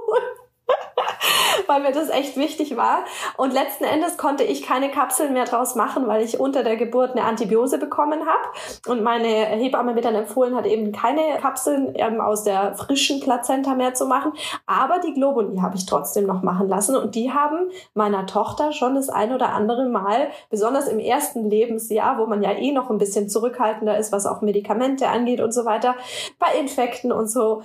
[1.66, 3.05] weil mir das echt wichtig war.
[3.37, 7.12] Und letzten Endes konnte ich keine Kapseln mehr draus machen, weil ich unter der Geburt
[7.12, 8.88] eine Antibiose bekommen habe.
[8.88, 13.75] Und meine Hebamme mir dann empfohlen hat, eben keine Kapseln ähm, aus der frischen Plazenta
[13.75, 14.33] mehr zu machen.
[14.66, 16.96] Aber die Globuli habe ich trotzdem noch machen lassen.
[16.96, 22.18] Und die haben meiner Tochter schon das ein oder andere Mal, besonders im ersten Lebensjahr,
[22.18, 25.64] wo man ja eh noch ein bisschen zurückhaltender ist, was auch Medikamente angeht und so
[25.64, 25.94] weiter,
[26.38, 27.62] bei Infekten und so,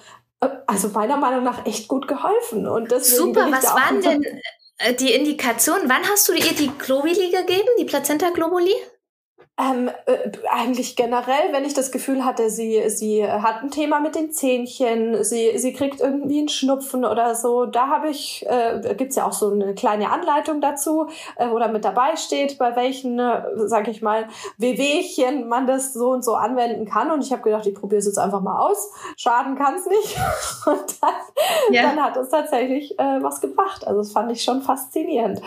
[0.68, 2.68] also meiner Meinung nach echt gut geholfen.
[2.68, 4.24] Und deswegen Super, was waren denn
[4.78, 5.90] äh, die Indikationen?
[5.90, 8.74] Wann hast du ihr die Globuli gegeben, die Plazenta Globuli?
[9.58, 14.14] Ähm, äh, eigentlich generell, wenn ich das Gefühl hatte, sie, sie hat ein Thema mit
[14.14, 19.16] den Zähnchen, sie, sie kriegt irgendwie einen Schnupfen oder so, da habe ich, äh, gibt's
[19.16, 23.18] ja auch so eine kleine Anleitung dazu, äh, wo da mit dabei steht, bei welchen,
[23.18, 27.10] äh, sag ich mal, Wehwehchen man das so und so anwenden kann.
[27.12, 28.92] Und ich habe gedacht, ich probiere es jetzt einfach mal aus.
[29.16, 30.18] Schaden kann's nicht.
[30.66, 31.14] Und dann,
[31.72, 31.84] ja.
[31.84, 33.88] dann hat es tatsächlich äh, was gebracht.
[33.88, 35.42] Also das fand ich schon faszinierend.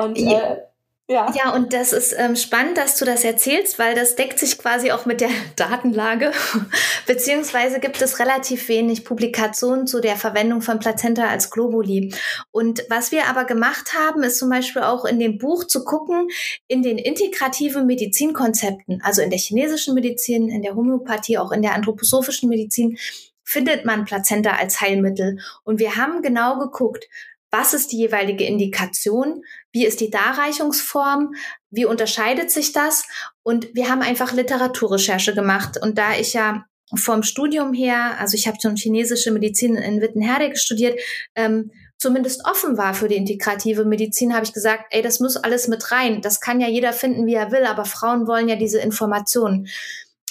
[0.00, 0.62] Und äh,
[1.10, 1.34] ja.
[1.36, 4.92] ja, und das ist ähm, spannend, dass du das erzählst, weil das deckt sich quasi
[4.92, 6.30] auch mit der Datenlage.
[7.06, 12.14] Beziehungsweise gibt es relativ wenig Publikationen zu der Verwendung von Plazenta als Globuli.
[12.52, 16.28] Und was wir aber gemacht haben, ist zum Beispiel auch in dem Buch zu gucken,
[16.68, 21.74] in den integrativen Medizinkonzepten, also in der chinesischen Medizin, in der Homöopathie, auch in der
[21.74, 22.96] anthroposophischen Medizin,
[23.42, 25.40] findet man Plazenta als Heilmittel?
[25.64, 27.08] Und wir haben genau geguckt,
[27.50, 29.42] was ist die jeweilige Indikation?
[29.72, 31.34] Wie ist die Darreichungsform?
[31.70, 33.04] Wie unterscheidet sich das?
[33.42, 35.78] Und wir haben einfach Literaturrecherche gemacht.
[35.80, 40.56] Und da ich ja vom Studium her, also ich habe schon chinesische Medizin in Wittenherde
[40.56, 40.98] studiert,
[41.34, 45.68] ähm, zumindest offen war für die integrative Medizin, habe ich gesagt, ey, das muss alles
[45.68, 46.22] mit rein.
[46.22, 49.68] Das kann ja jeder finden, wie er will, aber Frauen wollen ja diese Informationen.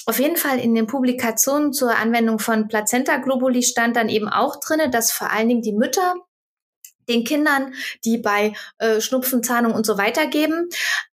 [0.05, 4.60] Auf jeden Fall in den Publikationen zur Anwendung von Plazenta Globuli stand dann eben auch
[4.60, 6.15] drinne, dass vor allen Dingen die Mütter
[7.10, 7.74] den Kindern,
[8.06, 10.69] die bei äh, Schnupfen, Zahnung und so weiter geben,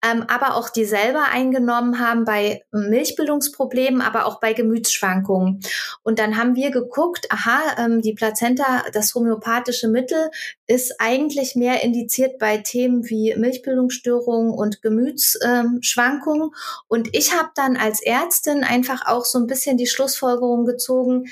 [0.04, 5.60] ähm, aber auch die selber eingenommen haben bei Milchbildungsproblemen, aber auch bei Gemütsschwankungen.
[6.02, 10.32] Und dann haben wir geguckt, aha, ähm, die Plazenta, das homöopathische Mittel,
[10.66, 16.50] ist eigentlich mehr indiziert bei Themen wie Milchbildungsstörungen und Gemütsschwankungen.
[16.88, 21.26] Und ich habe dann als Ärztin einfach auch so ein bisschen die Schlussfolgerung gezogen,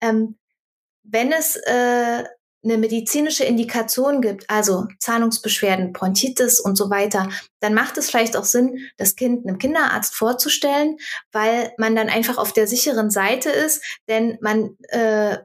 [0.00, 0.36] ähm,
[1.02, 2.24] wenn es äh,
[2.64, 7.28] eine medizinische Indikation gibt, also Zahnungsbeschwerden, Bronchitis und so weiter,
[7.60, 10.96] dann macht es vielleicht auch Sinn, das Kind einem Kinderarzt vorzustellen,
[11.32, 15.38] weil man dann einfach auf der sicheren Seite ist, denn man äh,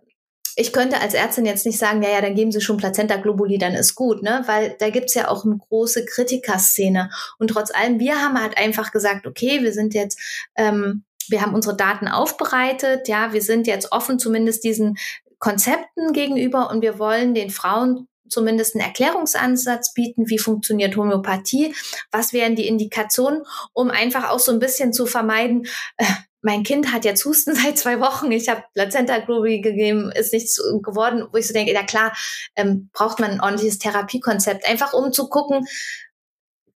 [0.60, 3.60] ich könnte als Ärztin jetzt nicht sagen, ja, ja, dann geben Sie schon Plazenta Globuli,
[3.60, 4.42] dann ist gut, ne?
[4.48, 7.12] Weil da gibt's ja auch eine große Kritikerszene.
[7.38, 10.20] Und trotz allem, wir haben halt einfach gesagt, okay, wir sind jetzt
[10.56, 14.98] ähm, wir haben unsere Daten aufbereitet, ja, wir sind jetzt offen, zumindest diesen
[15.40, 21.74] Konzepten gegenüber und wir wollen den Frauen zumindest einen Erklärungsansatz bieten, wie funktioniert Homöopathie,
[22.12, 25.66] was wären die Indikationen, um einfach auch so ein bisschen zu vermeiden,
[25.98, 26.06] äh,
[26.42, 30.62] mein Kind hat jetzt Husten seit zwei Wochen, ich habe Plazenta Globi gegeben, ist nichts
[30.82, 32.16] geworden, wo ich so denke, ja klar,
[32.56, 35.68] ähm, braucht man ein ordentliches Therapiekonzept, einfach um zu gucken,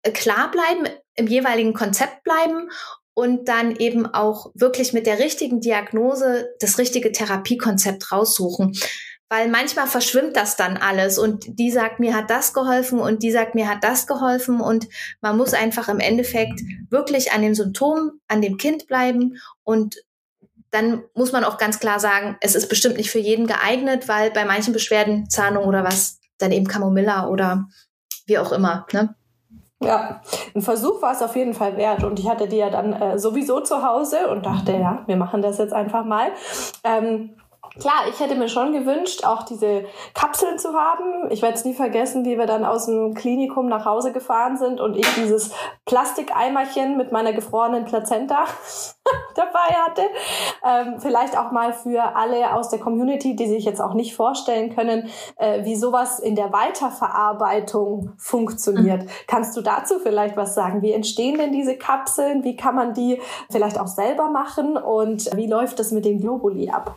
[0.02, 2.70] äh, klar bleiben, im jeweiligen Konzept bleiben
[3.18, 8.76] und dann eben auch wirklich mit der richtigen Diagnose das richtige Therapiekonzept raussuchen.
[9.28, 13.32] Weil manchmal verschwimmt das dann alles und die sagt, mir hat das geholfen und die
[13.32, 14.86] sagt, mir hat das geholfen und
[15.20, 19.96] man muss einfach im Endeffekt wirklich an dem Symptom, an dem Kind bleiben und
[20.70, 24.30] dann muss man auch ganz klar sagen, es ist bestimmt nicht für jeden geeignet, weil
[24.30, 27.66] bei manchen Beschwerden, Zahnung oder was, dann eben Camomilla oder
[28.26, 28.86] wie auch immer.
[28.92, 29.16] Ne?
[29.80, 30.22] Ja,
[30.54, 32.02] ein Versuch war es auf jeden Fall wert.
[32.02, 35.40] Und ich hatte die ja dann äh, sowieso zu Hause und dachte, ja, wir machen
[35.40, 36.32] das jetzt einfach mal.
[36.82, 37.30] Ähm,
[37.80, 41.30] Klar, ich hätte mir schon gewünscht, auch diese Kapseln zu haben.
[41.30, 44.80] Ich werde es nie vergessen, wie wir dann aus dem Klinikum nach Hause gefahren sind
[44.80, 45.52] und ich dieses
[45.86, 48.46] Plastikeimerchen mit meiner gefrorenen Plazenta
[49.36, 50.02] dabei hatte.
[50.66, 54.74] Ähm, vielleicht auch mal für alle aus der Community, die sich jetzt auch nicht vorstellen
[54.74, 59.04] können, äh, wie sowas in der Weiterverarbeitung funktioniert.
[59.04, 59.08] Mhm.
[59.28, 60.82] Kannst du dazu vielleicht was sagen?
[60.82, 62.42] Wie entstehen denn diese Kapseln?
[62.42, 64.76] Wie kann man die vielleicht auch selber machen?
[64.76, 66.96] Und wie läuft das mit den Globuli ab?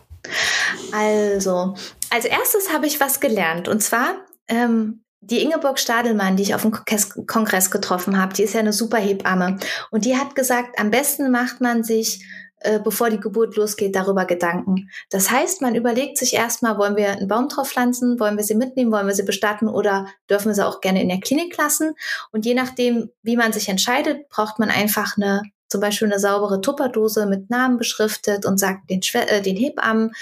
[0.92, 1.74] Also,
[2.10, 3.68] als erstes habe ich was gelernt.
[3.68, 4.16] Und zwar,
[4.48, 8.72] ähm, die Ingeborg Stadelmann, die ich auf dem Kongress getroffen habe, die ist ja eine
[8.72, 9.58] super Hebamme.
[9.90, 12.24] Und die hat gesagt, am besten macht man sich
[12.64, 14.88] äh, bevor die Geburt losgeht, darüber Gedanken.
[15.10, 18.54] Das heißt, man überlegt sich erstmal, wollen wir einen Baum drauf pflanzen, wollen wir sie
[18.54, 21.94] mitnehmen, wollen wir sie bestatten oder dürfen wir sie auch gerne in der Klinik lassen.
[22.30, 26.60] Und je nachdem, wie man sich entscheidet, braucht man einfach eine zum Beispiel eine saubere
[26.60, 30.12] Tupperdose mit Namen beschriftet und sagt den, Schwe äh, den Hebammen,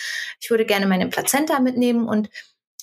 [0.40, 2.30] ich würde gerne meine Plazenta mitnehmen und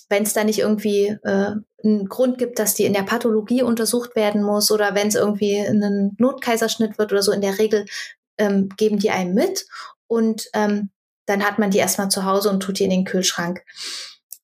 [0.08, 1.52] wenn es da nicht irgendwie äh,
[1.82, 5.58] einen Grund gibt, dass die in der Pathologie untersucht werden muss oder wenn es irgendwie
[5.58, 7.86] einen Notkaiserschnitt wird oder so, in der Regel
[8.38, 9.66] ähm, geben die einem mit
[10.06, 10.90] und ähm,
[11.26, 13.62] dann hat man die erstmal zu Hause und tut die in den Kühlschrank.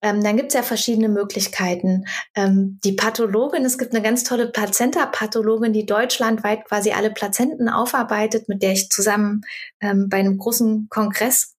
[0.05, 2.05] Ähm, dann gibt es ja verschiedene Möglichkeiten.
[2.37, 8.47] Ähm, die Pathologin, es gibt eine ganz tolle Plazenta-Pathologin, die deutschlandweit quasi alle Plazenten aufarbeitet,
[8.47, 9.41] mit der ich zusammen
[9.81, 11.55] ähm, bei einem großen Kongress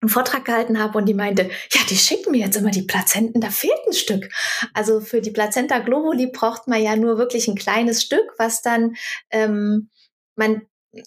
[0.00, 3.42] einen Vortrag gehalten habe und die meinte, ja, die schicken mir jetzt immer die Plazenten,
[3.42, 4.30] da fehlt ein Stück.
[4.72, 8.96] Also für die Plazenta globuli braucht man ja nur wirklich ein kleines Stück, was dann
[9.30, 9.90] ähm,
[10.36, 10.62] man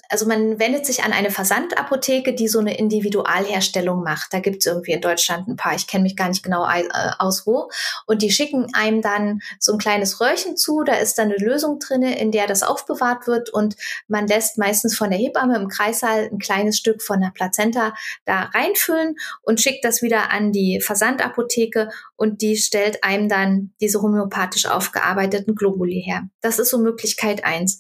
[0.10, 4.34] also man wendet sich an eine Versandapotheke, die so eine Individualherstellung macht.
[4.34, 6.84] Da gibt es irgendwie in Deutschland ein paar, ich kenne mich gar nicht genau äh,
[7.20, 7.70] aus wo.
[8.08, 11.80] Und die schicken einem dann so ein kleines Röhrchen zu, da ist dann eine Lösung
[11.80, 13.76] drinne, in der das aufbewahrt wird und
[14.08, 17.94] man lässt meistens von der Hebamme im Kreissaal ein kleines Stück von der Plazenta
[18.26, 24.02] da reinfüllen und schickt das wieder an die Versandapotheke und die stellt einem dann diese
[24.02, 26.30] homöopathisch aufgearbeiteten Globuli her.
[26.42, 27.80] Das ist so Möglichkeit eins.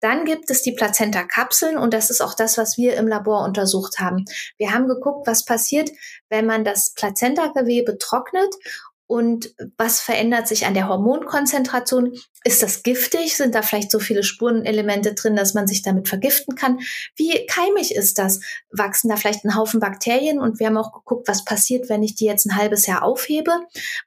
[0.00, 3.44] Dann gibt es die Plazenta Kapseln und das ist auch das, was wir im Labor
[3.44, 4.24] untersucht haben.
[4.58, 5.90] Wir haben geguckt, was passiert,
[6.28, 8.52] wenn man das Plazentagewebe trocknet
[9.08, 12.14] und was verändert sich an der Hormonkonzentration?
[12.42, 13.36] Ist das giftig?
[13.36, 16.80] Sind da vielleicht so viele Spurenelemente drin, dass man sich damit vergiften kann?
[17.14, 18.40] Wie keimig ist das?
[18.72, 20.40] Wachsen da vielleicht ein Haufen Bakterien?
[20.40, 23.52] Und wir haben auch geguckt, was passiert, wenn ich die jetzt ein halbes Jahr aufhebe,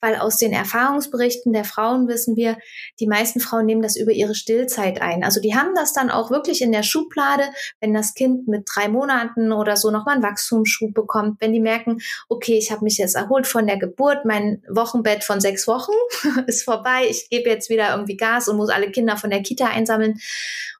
[0.01, 2.57] weil aus den Erfahrungsberichten der Frauen wissen wir,
[2.99, 5.23] die meisten Frauen nehmen das über ihre Stillzeit ein.
[5.23, 7.43] Also die haben das dann auch wirklich in der Schublade,
[7.79, 11.99] wenn das Kind mit drei Monaten oder so nochmal einen Wachstumsschub bekommt, wenn die merken,
[12.27, 15.93] okay, ich habe mich jetzt erholt von der Geburt, mein Wochenbett von sechs Wochen
[16.47, 19.67] ist vorbei, ich gebe jetzt wieder irgendwie Gas und muss alle Kinder von der Kita
[19.67, 20.19] einsammeln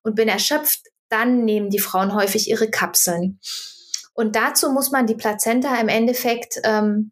[0.04, 3.39] und bin erschöpft, dann nehmen die Frauen häufig ihre Kapseln.
[4.13, 7.12] Und dazu muss man die Plazenta im Endeffekt ähm,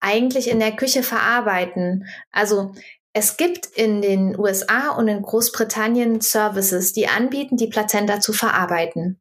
[0.00, 2.06] eigentlich in der Küche verarbeiten.
[2.30, 2.74] Also
[3.12, 9.20] es gibt in den USA und in Großbritannien Services, die anbieten, die Plazenta zu verarbeiten.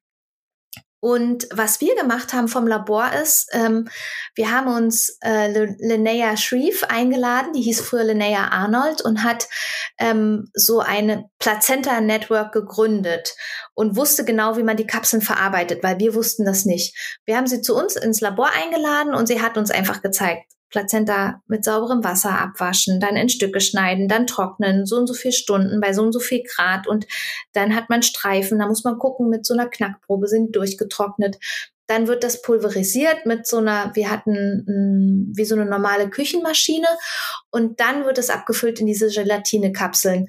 [1.04, 3.90] Und was wir gemacht haben vom Labor ist, ähm,
[4.36, 9.50] wir haben uns äh, Linnea Shreve eingeladen, die hieß früher Linnea Arnold und hat
[10.00, 13.36] ähm, so eine Plazenta Network gegründet
[13.74, 16.96] und wusste genau, wie man die Kapseln verarbeitet, weil wir wussten das nicht.
[17.26, 21.42] Wir haben sie zu uns ins Labor eingeladen und sie hat uns einfach gezeigt, Plazenta
[21.48, 25.80] mit sauberem Wasser abwaschen, dann in Stücke schneiden, dann trocknen, so und so viel Stunden
[25.80, 27.06] bei so und so viel Grad und
[27.54, 31.38] dann hat man Streifen, da muss man gucken, mit so einer Knackprobe sind die durchgetrocknet.
[31.86, 36.88] Dann wird das pulverisiert mit so einer, wir hatten mh, wie so eine normale Küchenmaschine
[37.52, 40.28] und dann wird es abgefüllt in diese Gelatinekapseln.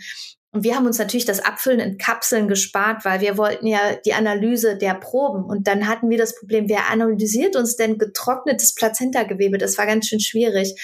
[0.55, 4.15] Und wir haben uns natürlich das Abfüllen in Kapseln gespart, weil wir wollten ja die
[4.15, 5.45] Analyse der Proben.
[5.45, 9.59] Und dann hatten wir das Problem, wer analysiert uns denn getrocknetes Plazentagewebe?
[9.59, 10.81] Das war ganz schön schwierig.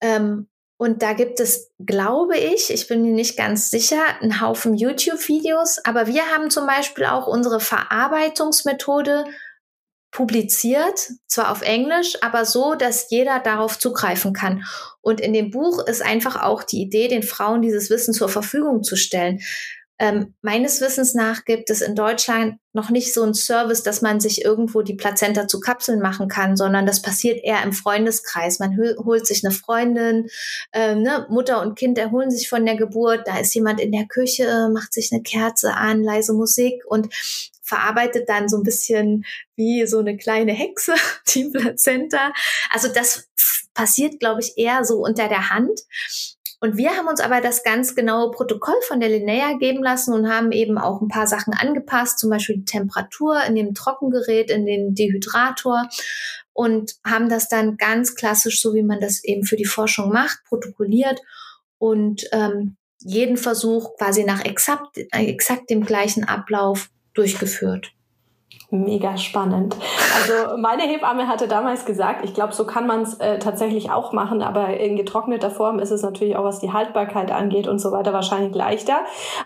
[0.00, 4.74] Ähm, und da gibt es, glaube ich, ich bin mir nicht ganz sicher, einen Haufen
[4.74, 5.78] YouTube-Videos.
[5.84, 9.24] Aber wir haben zum Beispiel auch unsere Verarbeitungsmethode
[10.14, 14.62] publiziert, zwar auf Englisch, aber so, dass jeder darauf zugreifen kann.
[15.02, 18.84] Und in dem Buch ist einfach auch die Idee, den Frauen dieses Wissen zur Verfügung
[18.84, 19.40] zu stellen.
[19.98, 24.18] Ähm, meines Wissens nach gibt es in Deutschland noch nicht so einen Service, dass man
[24.18, 28.58] sich irgendwo die Plazenta zu Kapseln machen kann, sondern das passiert eher im Freundeskreis.
[28.58, 30.28] Man holt sich eine Freundin,
[30.72, 31.26] ähm, ne?
[31.30, 34.92] Mutter und Kind erholen sich von der Geburt, da ist jemand in der Küche, macht
[34.92, 37.14] sich eine Kerze an, leise Musik und
[37.62, 39.24] verarbeitet dann so ein bisschen
[39.56, 40.94] wie so eine kleine Hexe
[41.34, 42.32] die Plazenta.
[42.70, 43.28] Also das
[43.74, 45.80] passiert, glaube ich, eher so unter der Hand.
[46.64, 50.30] Und wir haben uns aber das ganz genaue Protokoll von der Linnea geben lassen und
[50.30, 54.64] haben eben auch ein paar Sachen angepasst, zum Beispiel die Temperatur in dem Trockengerät, in
[54.64, 55.90] den Dehydrator
[56.54, 60.38] und haben das dann ganz klassisch, so wie man das eben für die Forschung macht,
[60.48, 61.20] protokolliert
[61.76, 67.92] und ähm, jeden Versuch quasi nach exakt, exakt dem gleichen Ablauf durchgeführt.
[68.74, 69.76] Mega spannend.
[70.16, 74.12] Also meine Hebamme hatte damals gesagt, ich glaube, so kann man es äh, tatsächlich auch
[74.12, 77.92] machen, aber in getrockneter Form ist es natürlich auch, was die Haltbarkeit angeht und so
[77.92, 78.98] weiter, wahrscheinlich leichter.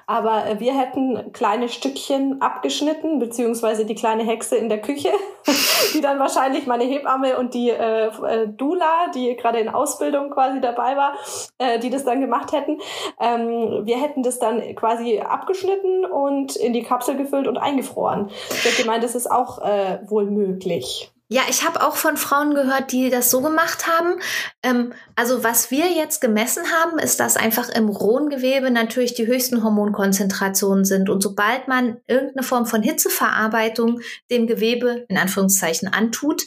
[0.07, 5.11] Aber äh, wir hätten kleine Stückchen abgeschnitten, beziehungsweise die kleine Hexe in der Küche,
[5.95, 10.61] die dann wahrscheinlich meine Hebamme und die äh, äh, Dula, die gerade in Ausbildung quasi
[10.61, 11.13] dabei war,
[11.59, 12.79] äh, die das dann gemacht hätten.
[13.21, 18.31] Ähm, wir hätten das dann quasi abgeschnitten und in die Kapsel gefüllt und eingefroren.
[18.51, 21.13] Ich hätte gemeint, das ist auch äh, wohl möglich.
[21.31, 24.19] Ja, ich habe auch von Frauen gehört, die das so gemacht haben.
[24.63, 29.27] Ähm, also was wir jetzt gemessen haben, ist, dass einfach im rohen Gewebe natürlich die
[29.27, 31.11] höchsten Hormonkonzentrationen sind.
[31.11, 36.45] Und sobald man irgendeine Form von Hitzeverarbeitung dem Gewebe in Anführungszeichen antut,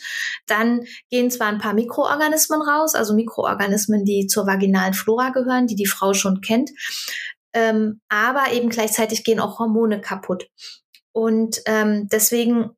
[0.47, 5.75] dann gehen zwar ein paar Mikroorganismen raus, also Mikroorganismen, die zur vaginalen Flora gehören, die
[5.75, 6.71] die Frau schon kennt,
[7.53, 10.47] ähm, aber eben gleichzeitig gehen auch Hormone kaputt.
[11.13, 12.71] Und ähm, deswegen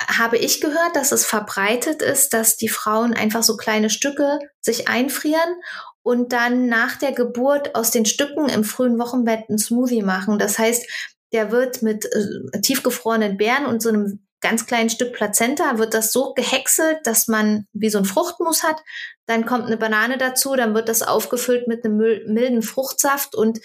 [0.00, 4.88] habe ich gehört, dass es verbreitet ist, dass die Frauen einfach so kleine Stücke sich
[4.88, 5.60] einfrieren
[6.02, 10.38] und dann nach der Geburt aus den Stücken im frühen Wochenbett einen Smoothie machen.
[10.38, 10.88] Das heißt,
[11.32, 16.12] der wird mit äh, tiefgefrorenen Beeren und so einem ganz kleinen Stück Plazenta wird das
[16.12, 18.76] so gehäckselt, dass man wie so ein Fruchtmus hat.
[19.26, 23.58] Dann kommt eine Banane dazu, dann wird das aufgefüllt mit einem milden Fruchtsaft und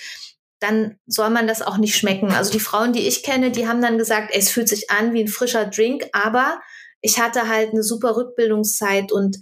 [0.64, 2.32] dann soll man das auch nicht schmecken.
[2.32, 5.22] Also die Frauen, die ich kenne, die haben dann gesagt, es fühlt sich an wie
[5.22, 6.62] ein frischer Drink, aber
[7.02, 9.38] ich hatte halt eine super Rückbildungszeit und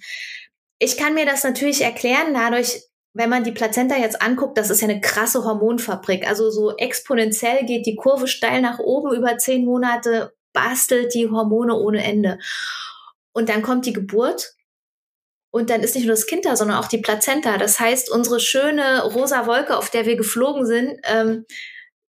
[0.80, 2.82] ich kann mir das natürlich erklären, dadurch,
[3.14, 6.28] wenn man die Plazenta jetzt anguckt, das ist ja eine krasse Hormonfabrik.
[6.28, 11.76] Also so exponentiell geht die Kurve steil nach oben über zehn Monate, bastelt die Hormone
[11.76, 12.40] ohne Ende.
[13.32, 14.56] Und dann kommt die Geburt
[15.52, 17.58] und dann ist nicht nur das Kind da, sondern auch die Plazenta.
[17.58, 21.46] Das heißt, unsere schöne rosa Wolke, auf der wir geflogen sind, ähm,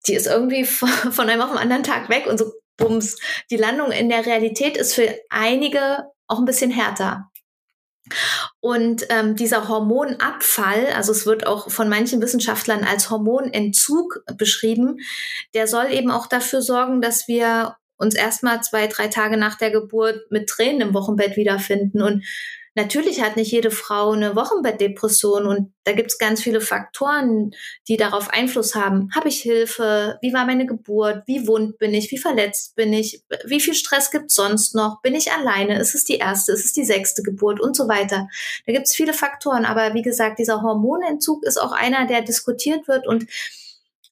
[0.08, 3.18] die ist irgendwie von einem auf den anderen Tag weg und so bums.
[3.52, 7.30] Die Landung in der Realität ist für einige auch ein bisschen härter.
[8.62, 14.98] Und ähm, dieser Hormonabfall, also es wird auch von manchen Wissenschaftlern als Hormonentzug beschrieben,
[15.54, 19.72] der soll eben auch dafür sorgen, dass wir uns erstmal zwei, drei Tage nach der
[19.72, 22.02] Geburt mit Tränen im Wochenbett wiederfinden.
[22.02, 22.24] Und
[22.78, 27.50] Natürlich hat nicht jede Frau eine Wochenbettdepression und da gibt es ganz viele Faktoren,
[27.88, 29.10] die darauf Einfluss haben.
[29.16, 30.20] Habe ich Hilfe?
[30.22, 31.24] Wie war meine Geburt?
[31.26, 32.12] Wie wund bin ich?
[32.12, 33.24] Wie verletzt bin ich?
[33.46, 35.02] Wie viel Stress gibt es sonst noch?
[35.02, 35.80] Bin ich alleine?
[35.80, 36.52] Ist es die erste?
[36.52, 37.60] Ist es die sechste Geburt?
[37.60, 38.28] Und so weiter.
[38.68, 39.66] Da gibt es viele Faktoren.
[39.66, 43.26] Aber wie gesagt, dieser Hormonentzug ist auch einer, der diskutiert wird und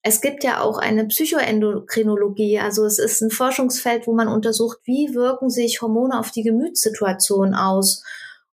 [0.02, 5.14] es gibt ja auch eine Psychoendokrinologie, also es ist ein Forschungsfeld, wo man untersucht, wie
[5.14, 8.04] wirken sich Hormone auf die Gemütssituation aus.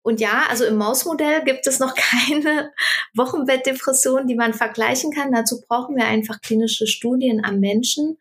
[0.03, 2.73] Und ja, also im Mausmodell gibt es noch keine
[3.15, 5.33] Wochenbettdepression, die man vergleichen kann.
[5.33, 8.19] Dazu brauchen wir einfach klinische Studien am Menschen,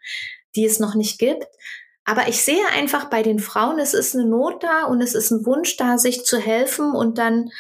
[0.55, 1.47] die es noch nicht gibt.
[2.03, 5.32] Aber ich sehe einfach bei den Frauen, es ist eine Not da und es ist
[5.32, 7.51] ein Wunsch da, sich zu helfen und dann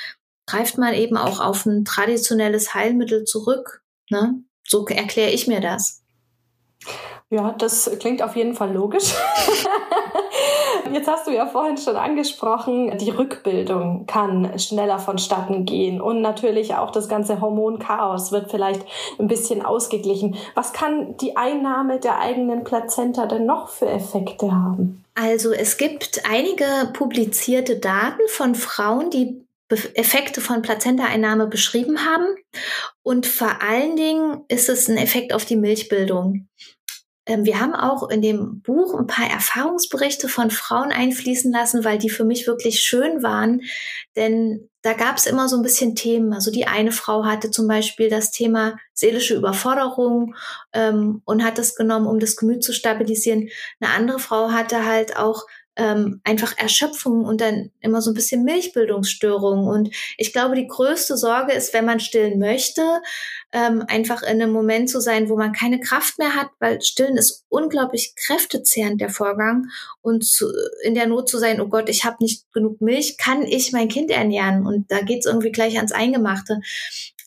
[0.47, 3.83] greift man eben auch auf ein traditionelles Heilmittel zurück.
[4.09, 4.43] Ne?
[4.67, 6.03] So erkläre ich mir das.
[7.31, 9.13] Ja, das klingt auf jeden Fall logisch.
[10.91, 16.75] Jetzt hast du ja vorhin schon angesprochen, die Rückbildung kann schneller vonstatten gehen und natürlich
[16.75, 18.81] auch das ganze Hormonchaos wird vielleicht
[19.17, 20.35] ein bisschen ausgeglichen.
[20.55, 25.05] Was kann die Einnahme der eigenen Plazenta denn noch für Effekte haben?
[25.15, 29.41] Also es gibt einige publizierte Daten von Frauen, die
[29.93, 32.25] Effekte von Plazenta-Einnahme beschrieben haben.
[33.03, 36.47] Und vor allen Dingen ist es ein Effekt auf die Milchbildung.
[37.25, 41.97] Ähm, wir haben auch in dem Buch ein paar Erfahrungsberichte von Frauen einfließen lassen, weil
[41.97, 43.61] die für mich wirklich schön waren.
[44.15, 46.33] Denn da gab es immer so ein bisschen Themen.
[46.33, 50.35] Also die eine Frau hatte zum Beispiel das Thema seelische Überforderung
[50.73, 53.49] ähm, und hat das genommen, um das Gemüt zu stabilisieren.
[53.79, 55.45] Eine andere Frau hatte halt auch
[55.77, 59.67] ähm, einfach Erschöpfung und dann immer so ein bisschen Milchbildungsstörung.
[59.67, 62.81] Und ich glaube, die größte Sorge ist, wenn man stillen möchte,
[63.53, 67.17] ähm, einfach in einem Moment zu sein, wo man keine Kraft mehr hat, weil Stillen
[67.17, 69.67] ist unglaublich kräftezehrend, der Vorgang.
[70.01, 70.51] Und zu,
[70.83, 73.87] in der Not zu sein, oh Gott, ich habe nicht genug Milch, kann ich mein
[73.87, 74.65] Kind ernähren?
[74.65, 76.59] Und da geht's irgendwie gleich ans Eingemachte.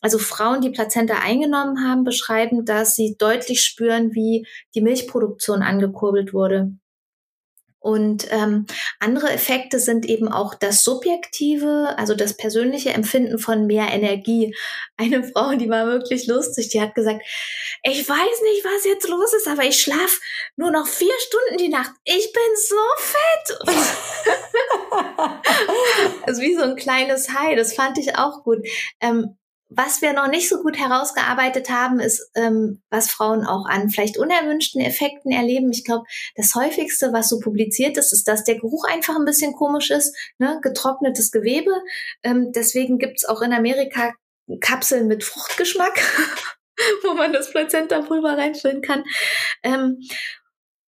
[0.02, 6.34] Also Frauen, die Plazenta eingenommen haben, beschreiben, dass sie deutlich spüren, wie die Milchproduktion angekurbelt
[6.34, 6.72] wurde.
[7.84, 8.66] Und ähm,
[8.98, 14.56] andere Effekte sind eben auch das subjektive, also das persönliche Empfinden von mehr Energie.
[14.96, 17.20] Eine Frau, die war wirklich lustig, die hat gesagt,
[17.82, 20.18] ich weiß nicht, was jetzt los ist, aber ich schlaf
[20.56, 21.92] nur noch vier Stunden die Nacht.
[22.04, 23.58] Ich bin so fett.
[26.22, 28.66] also wie so ein kleines Hai, das fand ich auch gut.
[29.02, 29.36] Ähm,
[29.68, 34.18] was wir noch nicht so gut herausgearbeitet haben, ist, ähm, was Frauen auch an vielleicht
[34.18, 35.70] unerwünschten Effekten erleben.
[35.72, 36.04] Ich glaube,
[36.36, 40.14] das häufigste, was so publiziert ist, ist, dass der Geruch einfach ein bisschen komisch ist,
[40.38, 40.60] ne?
[40.62, 41.72] getrocknetes Gewebe.
[42.22, 44.12] Ähm, deswegen gibt's auch in Amerika
[44.60, 45.98] Kapseln mit Fruchtgeschmack,
[47.02, 49.04] wo man das Plazenta-Pulver reinfüllen kann.
[49.62, 49.98] Ähm,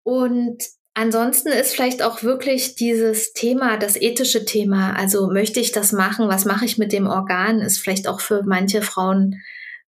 [0.03, 0.65] und
[0.95, 6.29] Ansonsten ist vielleicht auch wirklich dieses Thema, das ethische Thema, also möchte ich das machen,
[6.29, 9.37] was mache ich mit dem Organ, ist vielleicht auch für manche Frauen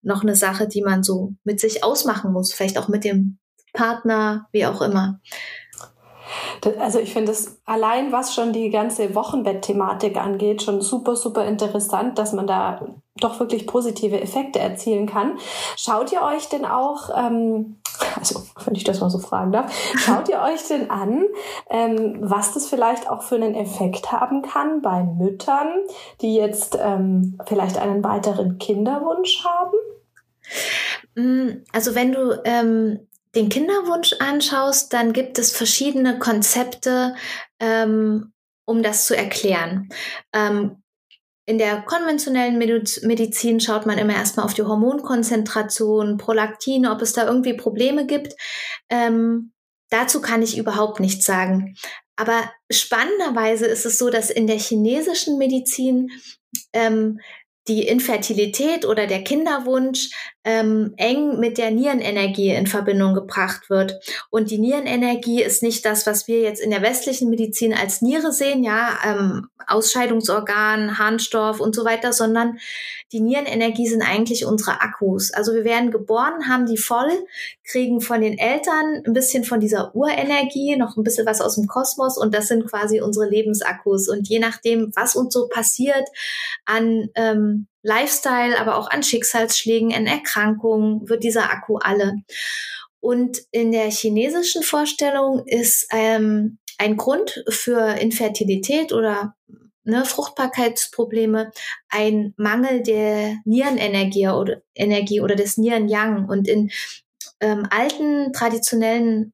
[0.02, 3.38] noch eine Sache, die man so mit sich ausmachen muss, vielleicht auch mit dem
[3.74, 5.22] Partner, wie auch immer.
[6.80, 12.18] Also ich finde es allein, was schon die ganze Wochenbett-Thematik angeht, schon super, super interessant,
[12.18, 12.82] dass man da
[13.20, 15.38] doch wirklich positive Effekte erzielen kann.
[15.76, 17.78] Schaut ihr euch denn auch, ähm,
[18.16, 21.26] also wenn ich das mal so fragen darf, schaut ihr euch denn an,
[21.70, 25.70] ähm, was das vielleicht auch für einen Effekt haben kann bei Müttern,
[26.22, 29.78] die jetzt ähm, vielleicht einen weiteren Kinderwunsch haben?
[31.16, 33.08] Mm, also wenn du ähm,
[33.38, 37.16] den Kinderwunsch anschaust, dann gibt es verschiedene Konzepte,
[37.60, 38.34] ähm,
[38.66, 39.90] um das zu erklären.
[40.34, 40.82] Ähm,
[41.46, 47.26] in der konventionellen Medizin schaut man immer erstmal auf die Hormonkonzentration, Prolaktin, ob es da
[47.26, 48.34] irgendwie Probleme gibt.
[48.90, 49.54] Ähm,
[49.90, 51.76] dazu kann ich überhaupt nichts sagen.
[52.18, 56.10] Aber spannenderweise ist es so, dass in der chinesischen Medizin
[56.74, 57.20] ähm,
[57.68, 60.10] die Infertilität oder der Kinderwunsch
[60.48, 64.00] ähm, eng mit der Nierenenergie in Verbindung gebracht wird.
[64.30, 68.32] Und die Nierenenergie ist nicht das, was wir jetzt in der westlichen Medizin als Niere
[68.32, 72.60] sehen, ja, ähm, Ausscheidungsorgan, Harnstoff und so weiter, sondern
[73.12, 75.34] die Nierenenergie sind eigentlich unsere Akkus.
[75.34, 77.12] Also wir werden geboren, haben die voll,
[77.70, 81.68] kriegen von den Eltern ein bisschen von dieser Urenergie, noch ein bisschen was aus dem
[81.68, 84.08] Kosmos und das sind quasi unsere Lebensakkus.
[84.08, 86.08] Und je nachdem, was uns so passiert
[86.64, 92.16] an ähm, Lifestyle, aber auch an Schicksalsschlägen, an Erkrankungen, wird dieser Akku alle.
[93.00, 99.36] Und in der chinesischen Vorstellung ist ähm, ein Grund für Infertilität oder
[99.86, 101.52] ne, Fruchtbarkeitsprobleme,
[101.88, 106.28] ein Mangel der Nierenenergie oder Energie oder des Nieren-Yang.
[106.28, 106.70] Und in
[107.40, 109.32] ähm, alten traditionellen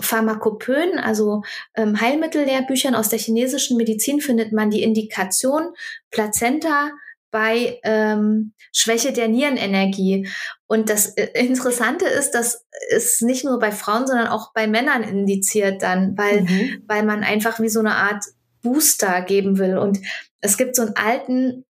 [0.00, 1.42] Pharmakopöen, also
[1.76, 5.68] ähm, Heilmittellehrbüchern aus der chinesischen Medizin, findet man die Indikation
[6.10, 6.90] Plazenta
[7.32, 10.28] bei ähm, Schwäche der Nierenenergie.
[10.68, 15.02] Und das äh, Interessante ist, dass es nicht nur bei Frauen, sondern auch bei Männern
[15.02, 16.82] indiziert dann, weil, mhm.
[16.86, 18.22] weil man einfach wie so eine Art
[18.62, 19.78] Booster geben will.
[19.78, 19.98] Und
[20.40, 21.64] es gibt so einen alten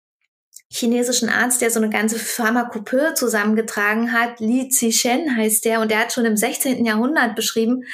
[0.75, 4.41] chinesischen Arzt, der so eine ganze Pharmakopöe zusammengetragen hat.
[4.41, 6.85] Li Zishen heißt der und der hat schon im 16.
[6.87, 7.85] Jahrhundert beschrieben,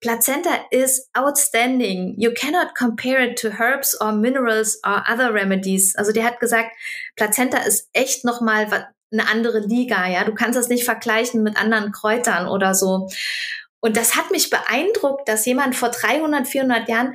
[0.00, 2.14] Plazenta is outstanding.
[2.18, 5.96] You cannot compare it to herbs or minerals or other remedies.
[5.96, 6.72] Also der hat gesagt,
[7.16, 10.24] Plazenta ist echt nochmal eine andere Liga, ja.
[10.24, 13.08] Du kannst das nicht vergleichen mit anderen Kräutern oder so.
[13.80, 17.14] Und das hat mich beeindruckt, dass jemand vor 300, 400 Jahren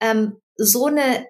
[0.00, 1.26] ähm, so eine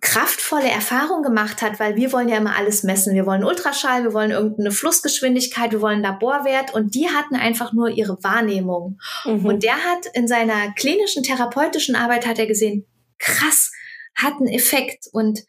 [0.00, 3.14] kraftvolle Erfahrung gemacht hat, weil wir wollen ja immer alles messen.
[3.14, 7.90] Wir wollen Ultraschall, wir wollen irgendeine Flussgeschwindigkeit, wir wollen Laborwert und die hatten einfach nur
[7.90, 8.98] ihre Wahrnehmung.
[9.24, 9.46] Mhm.
[9.46, 12.86] Und der hat in seiner klinischen therapeutischen Arbeit hat er gesehen,
[13.18, 13.70] krass,
[14.14, 15.44] hat einen Effekt und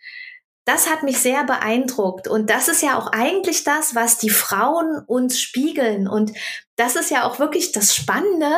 [0.66, 2.28] das hat mich sehr beeindruckt.
[2.28, 6.08] Und das ist ja auch eigentlich das, was die Frauen uns spiegeln.
[6.08, 6.32] Und
[6.76, 8.52] das ist ja auch wirklich das Spannende.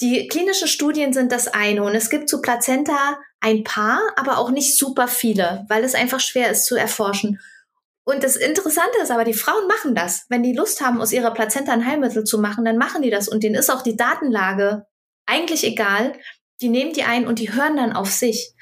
[0.00, 1.82] Die klinischen Studien sind das eine.
[1.82, 6.20] Und es gibt zu Plazenta ein paar, aber auch nicht super viele, weil es einfach
[6.20, 7.40] schwer ist zu erforschen.
[8.04, 10.26] Und das Interessante ist aber, die Frauen machen das.
[10.28, 13.28] Wenn die Lust haben, aus ihrer Plazenta ein Heilmittel zu machen, dann machen die das.
[13.28, 14.86] Und denen ist auch die Datenlage
[15.26, 16.14] eigentlich egal,
[16.62, 18.54] die nehmen die ein und die hören dann auf sich.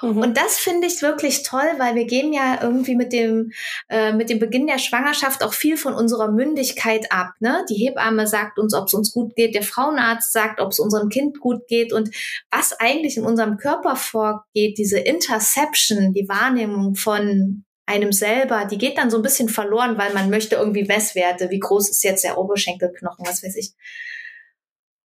[0.00, 0.18] Mhm.
[0.18, 3.52] Und das finde ich wirklich toll, weil wir geben ja irgendwie mit dem,
[3.88, 7.32] äh, mit dem Beginn der Schwangerschaft auch viel von unserer Mündigkeit ab.
[7.40, 7.64] Ne?
[7.68, 11.08] Die Hebamme sagt uns, ob es uns gut geht, der Frauenarzt sagt, ob es unserem
[11.08, 12.10] Kind gut geht und
[12.50, 18.98] was eigentlich in unserem Körper vorgeht, diese Interception, die Wahrnehmung von einem selber, die geht
[18.98, 22.36] dann so ein bisschen verloren, weil man möchte irgendwie Messwerte, wie groß ist jetzt der
[22.36, 23.72] Oberschenkelknochen, was weiß ich.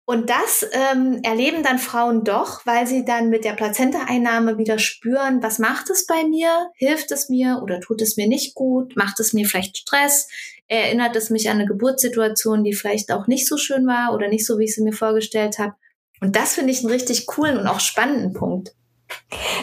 [0.09, 5.43] Und das ähm, erleben dann Frauen doch, weil sie dann mit der Plazenta-Einnahme wieder spüren,
[5.43, 6.71] was macht es bei mir?
[6.77, 8.95] Hilft es mir oder tut es mir nicht gut?
[8.97, 10.29] Macht es mir vielleicht Stress?
[10.69, 14.47] Erinnert es mich an eine Geburtssituation, die vielleicht auch nicht so schön war oder nicht
[14.47, 15.75] so, wie ich sie mir vorgestellt habe?
[16.21, 18.77] Und das finde ich einen richtig coolen und auch spannenden Punkt.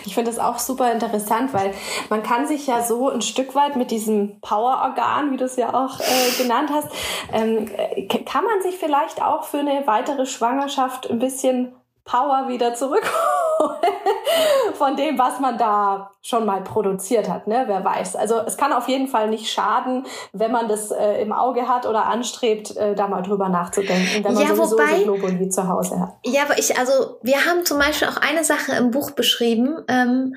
[0.06, 1.74] Ich finde das auch super interessant, weil
[2.10, 5.74] man kann sich ja so ein Stück weit mit diesem Power-Organ, wie du es ja
[5.74, 6.90] auch äh, genannt hast,
[7.32, 7.70] ähm,
[8.26, 11.74] kann man sich vielleicht auch für eine weitere Schwangerschaft ein bisschen
[12.06, 13.14] Power wieder zurückholen
[14.74, 17.64] von dem, was man da schon mal produziert hat, ne?
[17.68, 18.16] Wer weiß.
[18.16, 21.86] Also es kann auf jeden Fall nicht schaden, wenn man das äh, im Auge hat
[21.86, 25.68] oder anstrebt, äh, da mal drüber nachzudenken, wenn man ja, sowieso wobei, so Globuli zu
[25.68, 26.14] Hause hat.
[26.26, 30.36] Ja, aber ich, also wir haben zum Beispiel auch eine Sache im Buch beschrieben, ähm,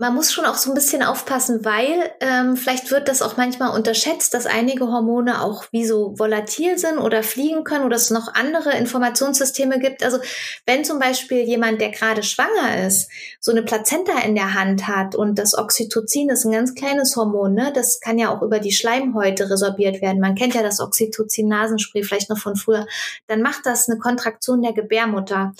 [0.00, 3.76] man muss schon auch so ein bisschen aufpassen, weil ähm, vielleicht wird das auch manchmal
[3.76, 8.32] unterschätzt, dass einige Hormone auch wie so volatil sind oder fliegen können oder es noch
[8.32, 10.02] andere Informationssysteme gibt.
[10.02, 10.18] Also
[10.64, 15.14] wenn zum Beispiel jemand, der gerade schwanger ist, so eine Plazenta in der Hand hat
[15.14, 17.70] und das Oxytocin ist ein ganz kleines Hormon, ne?
[17.74, 20.18] das kann ja auch über die Schleimhäute resorbiert werden.
[20.18, 22.86] Man kennt ja das Oxytocin-Nasenspray vielleicht noch von früher.
[23.26, 25.52] Dann macht das eine Kontraktion der Gebärmutter.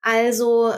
[0.00, 0.74] Also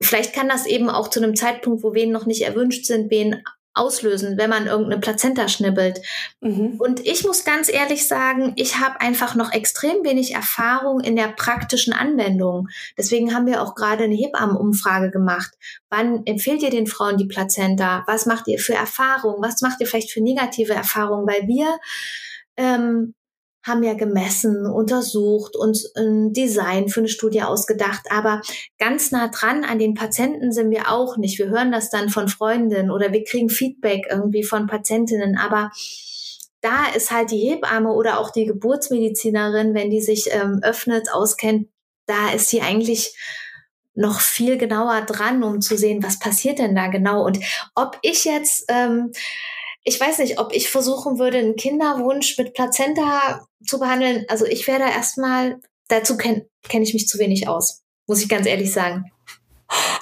[0.00, 3.42] Vielleicht kann das eben auch zu einem Zeitpunkt, wo Wehen noch nicht erwünscht sind, Wehen
[3.74, 6.00] auslösen, wenn man irgendeine Plazenta schnibbelt.
[6.40, 6.76] Mhm.
[6.78, 11.28] Und ich muss ganz ehrlich sagen, ich habe einfach noch extrem wenig Erfahrung in der
[11.28, 12.68] praktischen Anwendung.
[12.96, 15.50] Deswegen haben wir auch gerade eine Hebammenumfrage gemacht.
[15.90, 18.04] Wann empfehlt ihr den Frauen die Plazenta?
[18.06, 19.42] Was macht ihr für Erfahrungen?
[19.42, 21.26] Was macht ihr vielleicht für negative Erfahrungen?
[21.26, 21.78] Weil wir
[22.56, 23.14] ähm,
[23.64, 28.06] haben ja gemessen, untersucht und ein Design für eine Studie ausgedacht.
[28.10, 28.42] Aber
[28.78, 31.38] ganz nah dran an den Patienten sind wir auch nicht.
[31.38, 35.38] Wir hören das dann von Freundinnen oder wir kriegen Feedback irgendwie von Patientinnen.
[35.38, 35.70] Aber
[36.60, 41.68] da ist halt die Hebamme oder auch die Geburtsmedizinerin, wenn die sich ähm, öffnet, auskennt,
[42.06, 43.16] da ist sie eigentlich
[43.94, 47.24] noch viel genauer dran, um zu sehen, was passiert denn da genau.
[47.24, 47.38] Und
[47.74, 49.12] ob ich jetzt ähm,
[49.84, 54.24] ich weiß nicht, ob ich versuchen würde, einen Kinderwunsch mit Plazenta zu behandeln.
[54.28, 58.46] Also ich werde erstmal, dazu kenne kenn ich mich zu wenig aus, muss ich ganz
[58.46, 59.10] ehrlich sagen.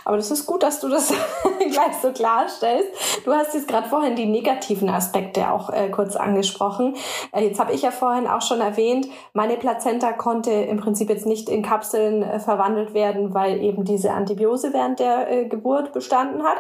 [0.05, 1.13] Aber das ist gut, dass du das
[1.73, 2.89] gleich so klarstellst.
[3.25, 6.97] Du hast jetzt gerade vorhin die negativen Aspekte auch äh, kurz angesprochen.
[7.33, 11.27] Äh, jetzt habe ich ja vorhin auch schon erwähnt, meine Plazenta konnte im Prinzip jetzt
[11.27, 16.43] nicht in Kapseln äh, verwandelt werden, weil eben diese Antibiose während der äh, Geburt bestanden
[16.43, 16.59] hat.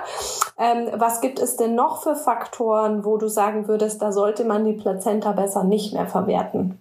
[0.58, 4.64] Ähm, was gibt es denn noch für Faktoren, wo du sagen würdest, da sollte man
[4.64, 6.78] die Plazenta besser nicht mehr verwerten?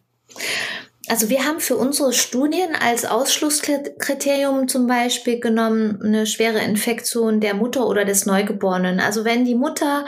[1.07, 7.55] Also wir haben für unsere Studien als Ausschlusskriterium zum Beispiel genommen eine schwere Infektion der
[7.55, 8.99] Mutter oder des Neugeborenen.
[8.99, 10.05] Also wenn die Mutter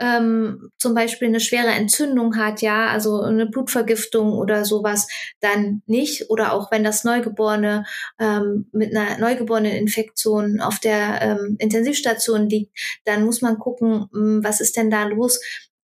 [0.00, 5.06] ähm, zum Beispiel eine schwere Entzündung hat, ja, also eine Blutvergiftung oder sowas,
[5.40, 6.28] dann nicht.
[6.28, 7.84] Oder auch wenn das Neugeborene
[8.18, 14.42] ähm, mit einer neugeborenen Infektion auf der ähm, Intensivstation liegt, dann muss man gucken, hm,
[14.42, 15.38] was ist denn da los?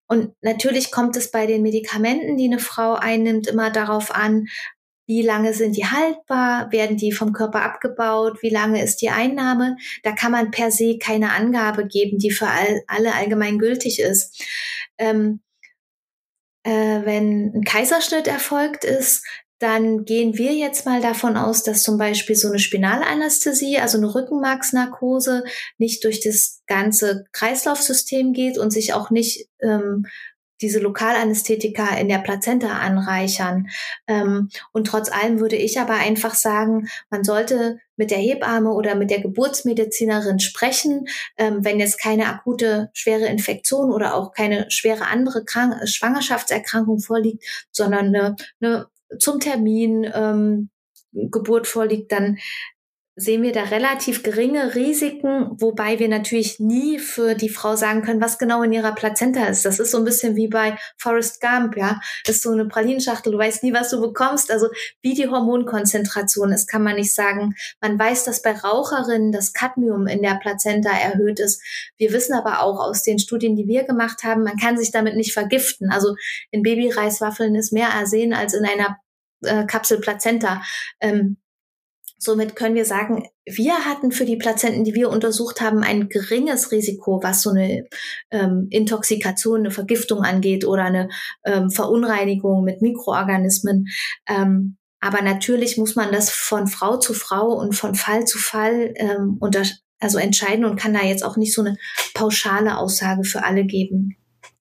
[0.08, 4.46] Und natürlich kommt es bei den Medikamenten, die eine Frau einnimmt, immer darauf an,
[5.06, 9.76] wie lange sind die haltbar, werden die vom Körper abgebaut, wie lange ist die Einnahme.
[10.02, 14.44] Da kann man per se keine Angabe geben, die für all, alle allgemein gültig ist.
[14.98, 15.40] Ähm,
[16.62, 19.24] äh, wenn ein Kaiserschnitt erfolgt ist,
[19.58, 24.14] dann gehen wir jetzt mal davon aus, dass zum Beispiel so eine Spinalanästhesie, also eine
[24.14, 25.44] Rückenmarksnarkose,
[25.78, 30.06] nicht durch das ganze Kreislaufsystem geht und sich auch nicht ähm,
[30.60, 33.68] diese Lokalanästhetika in der Plazenta anreichern.
[34.06, 38.94] Ähm, und trotz allem würde ich aber einfach sagen, man sollte mit der Hebamme oder
[38.94, 41.06] mit der Geburtsmedizinerin sprechen,
[41.36, 47.44] ähm, wenn jetzt keine akute schwere Infektion oder auch keine schwere andere Krank Schwangerschaftserkrankung vorliegt,
[47.70, 48.86] sondern eine, eine
[49.18, 50.70] zum Termin ähm,
[51.12, 52.38] Geburt vorliegt, dann
[53.18, 58.20] sehen wir da relativ geringe Risiken, wobei wir natürlich nie für die Frau sagen können,
[58.20, 59.64] was genau in ihrer Plazenta ist.
[59.64, 62.00] Das ist so ein bisschen wie bei Forrest Gump, ja.
[62.24, 64.52] Das ist so eine Pralinschachtel, du weißt nie, was du bekommst.
[64.52, 64.68] Also
[65.02, 67.56] wie die Hormonkonzentration ist, kann man nicht sagen.
[67.80, 71.60] Man weiß, dass bei Raucherinnen das Cadmium in der Plazenta erhöht ist.
[71.96, 75.16] Wir wissen aber auch aus den Studien, die wir gemacht haben, man kann sich damit
[75.16, 75.90] nicht vergiften.
[75.90, 76.14] Also
[76.52, 78.98] in Babyreiswaffeln ist mehr Arsen als in einer
[79.42, 80.62] äh, Kapsel Plazenta.
[81.00, 81.36] Ähm,
[82.18, 86.72] Somit können wir sagen, wir hatten für die Plazenten, die wir untersucht haben, ein geringes
[86.72, 87.86] Risiko, was so eine
[88.30, 91.08] ähm, Intoxikation, eine Vergiftung angeht oder eine
[91.44, 93.86] ähm, Verunreinigung mit Mikroorganismen.
[94.28, 98.92] Ähm, aber natürlich muss man das von Frau zu Frau und von Fall zu Fall
[98.96, 99.62] ähm, unter,
[100.00, 101.76] also entscheiden und kann da jetzt auch nicht so eine
[102.14, 104.17] pauschale Aussage für alle geben.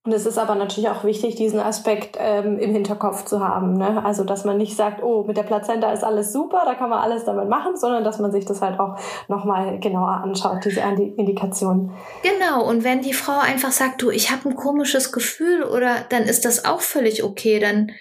[0.08, 3.74] Und es ist aber natürlich auch wichtig, diesen Aspekt ähm, im Hinterkopf zu haben.
[3.74, 4.05] Ne?
[4.05, 6.99] Also, dass man nicht sagt, oh, mit der Plazenta ist alles super, da kann man
[6.99, 8.97] alles damit machen, sondern dass man sich das halt auch
[9.28, 11.91] nochmal genauer anschaut, diese Indikation.
[12.24, 16.24] Genau, und wenn die Frau einfach sagt, du, ich habe ein komisches Gefühl oder dann
[16.24, 17.91] ist das auch völlig okay, dann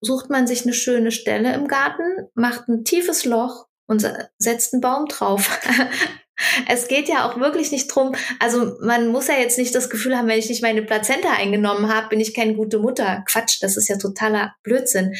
[0.00, 4.08] sucht man sich eine schöne Stelle im Garten, macht ein tiefes Loch und
[4.38, 5.58] setzt einen Baum drauf.
[6.68, 10.16] Es geht ja auch wirklich nicht drum, also man muss ja jetzt nicht das Gefühl
[10.16, 13.24] haben, wenn ich nicht meine Plazenta eingenommen habe, bin ich keine gute Mutter.
[13.26, 15.14] Quatsch, das ist ja totaler Blödsinn.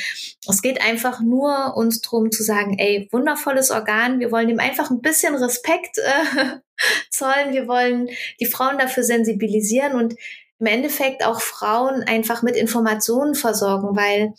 [0.49, 4.91] Es geht einfach nur uns drum zu sagen, ey, wundervolles Organ, wir wollen ihm einfach
[4.91, 6.59] ein bisschen Respekt äh,
[7.11, 8.09] zollen, wir wollen
[8.41, 10.15] die Frauen dafür sensibilisieren und
[10.61, 14.35] im Endeffekt auch Frauen einfach mit Informationen versorgen, weil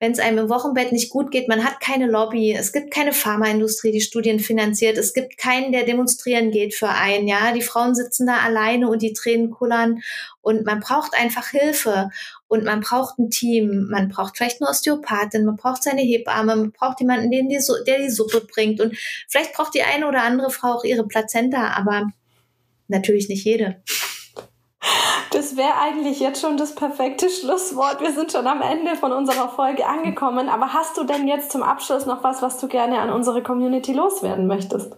[0.00, 3.12] wenn es einem im Wochenbett nicht gut geht, man hat keine Lobby, es gibt keine
[3.12, 7.52] Pharmaindustrie, die Studien finanziert, es gibt keinen, der demonstrieren geht für einen, ja.
[7.52, 10.00] Die Frauen sitzen da alleine und die Tränen kullern
[10.40, 12.08] und man braucht einfach Hilfe
[12.48, 16.72] und man braucht ein Team, man braucht vielleicht eine Osteopathin, man braucht seine Hebamme, man
[16.72, 18.96] braucht jemanden, den die, der die Suppe bringt und
[19.28, 22.06] vielleicht braucht die eine oder andere Frau auch ihre Plazenta, aber
[22.88, 23.82] natürlich nicht jede.
[25.30, 28.00] Das wäre eigentlich jetzt schon das perfekte Schlusswort.
[28.00, 30.48] Wir sind schon am Ende von unserer Folge angekommen.
[30.48, 33.92] Aber hast du denn jetzt zum Abschluss noch was, was du gerne an unsere Community
[33.92, 34.96] loswerden möchtest?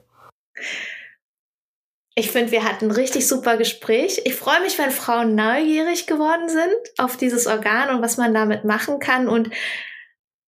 [2.15, 4.21] Ich finde, wir hatten ein richtig super Gespräch.
[4.25, 8.65] Ich freue mich, wenn Frauen neugierig geworden sind auf dieses Organ und was man damit
[8.65, 9.29] machen kann.
[9.29, 9.51] Und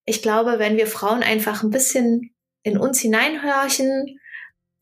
[0.05, 4.19] ich glaube, wenn wir Frauen einfach ein bisschen in uns hineinhorchen,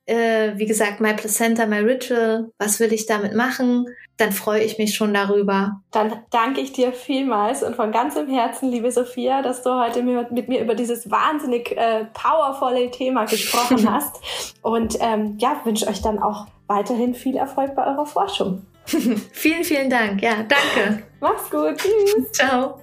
[0.07, 3.87] äh, wie gesagt, my placenta, my ritual, was will ich damit machen,
[4.23, 5.81] dann freue ich mich schon darüber.
[5.91, 10.49] Dann danke ich dir vielmals und von ganzem Herzen, liebe Sophia, dass du heute mit
[10.49, 14.21] mir über dieses wahnsinnig äh, powervolle Thema gesprochen hast.
[14.63, 18.65] Und ähm, ja, wünsche euch dann auch weiterhin viel Erfolg bei eurer Forschung.
[19.33, 20.23] vielen, vielen Dank.
[20.23, 21.03] Ja, danke.
[21.21, 21.77] Mach's gut.
[21.77, 22.33] Tschüss.
[22.33, 22.82] Ciao.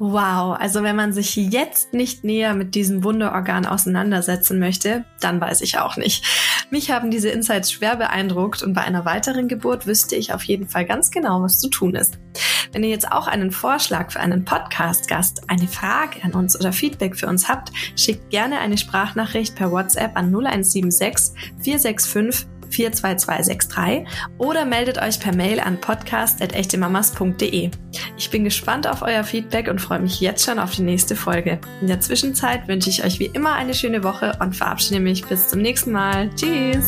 [0.00, 5.60] Wow, also wenn man sich jetzt nicht näher mit diesem Wunderorgan auseinandersetzen möchte, dann weiß
[5.62, 6.24] ich auch nicht.
[6.70, 10.68] Mich haben diese Insights schwer beeindruckt und bei einer weiteren Geburt wüsste ich auf jeden
[10.68, 12.18] Fall ganz genau, was zu tun ist.
[12.72, 17.16] Wenn ihr jetzt auch einen Vorschlag für einen Podcast-Gast, eine Frage an uns oder Feedback
[17.16, 24.06] für uns habt, schickt gerne eine Sprachnachricht per WhatsApp an 0176 465 42263
[24.38, 27.70] oder meldet euch per Mail an podcast.echtemamas.de.
[28.16, 31.60] Ich bin gespannt auf euer Feedback und freue mich jetzt schon auf die nächste Folge.
[31.80, 35.48] In der Zwischenzeit wünsche ich euch wie immer eine schöne Woche und verabschiede mich bis
[35.48, 36.30] zum nächsten Mal.
[36.34, 36.86] Tschüss!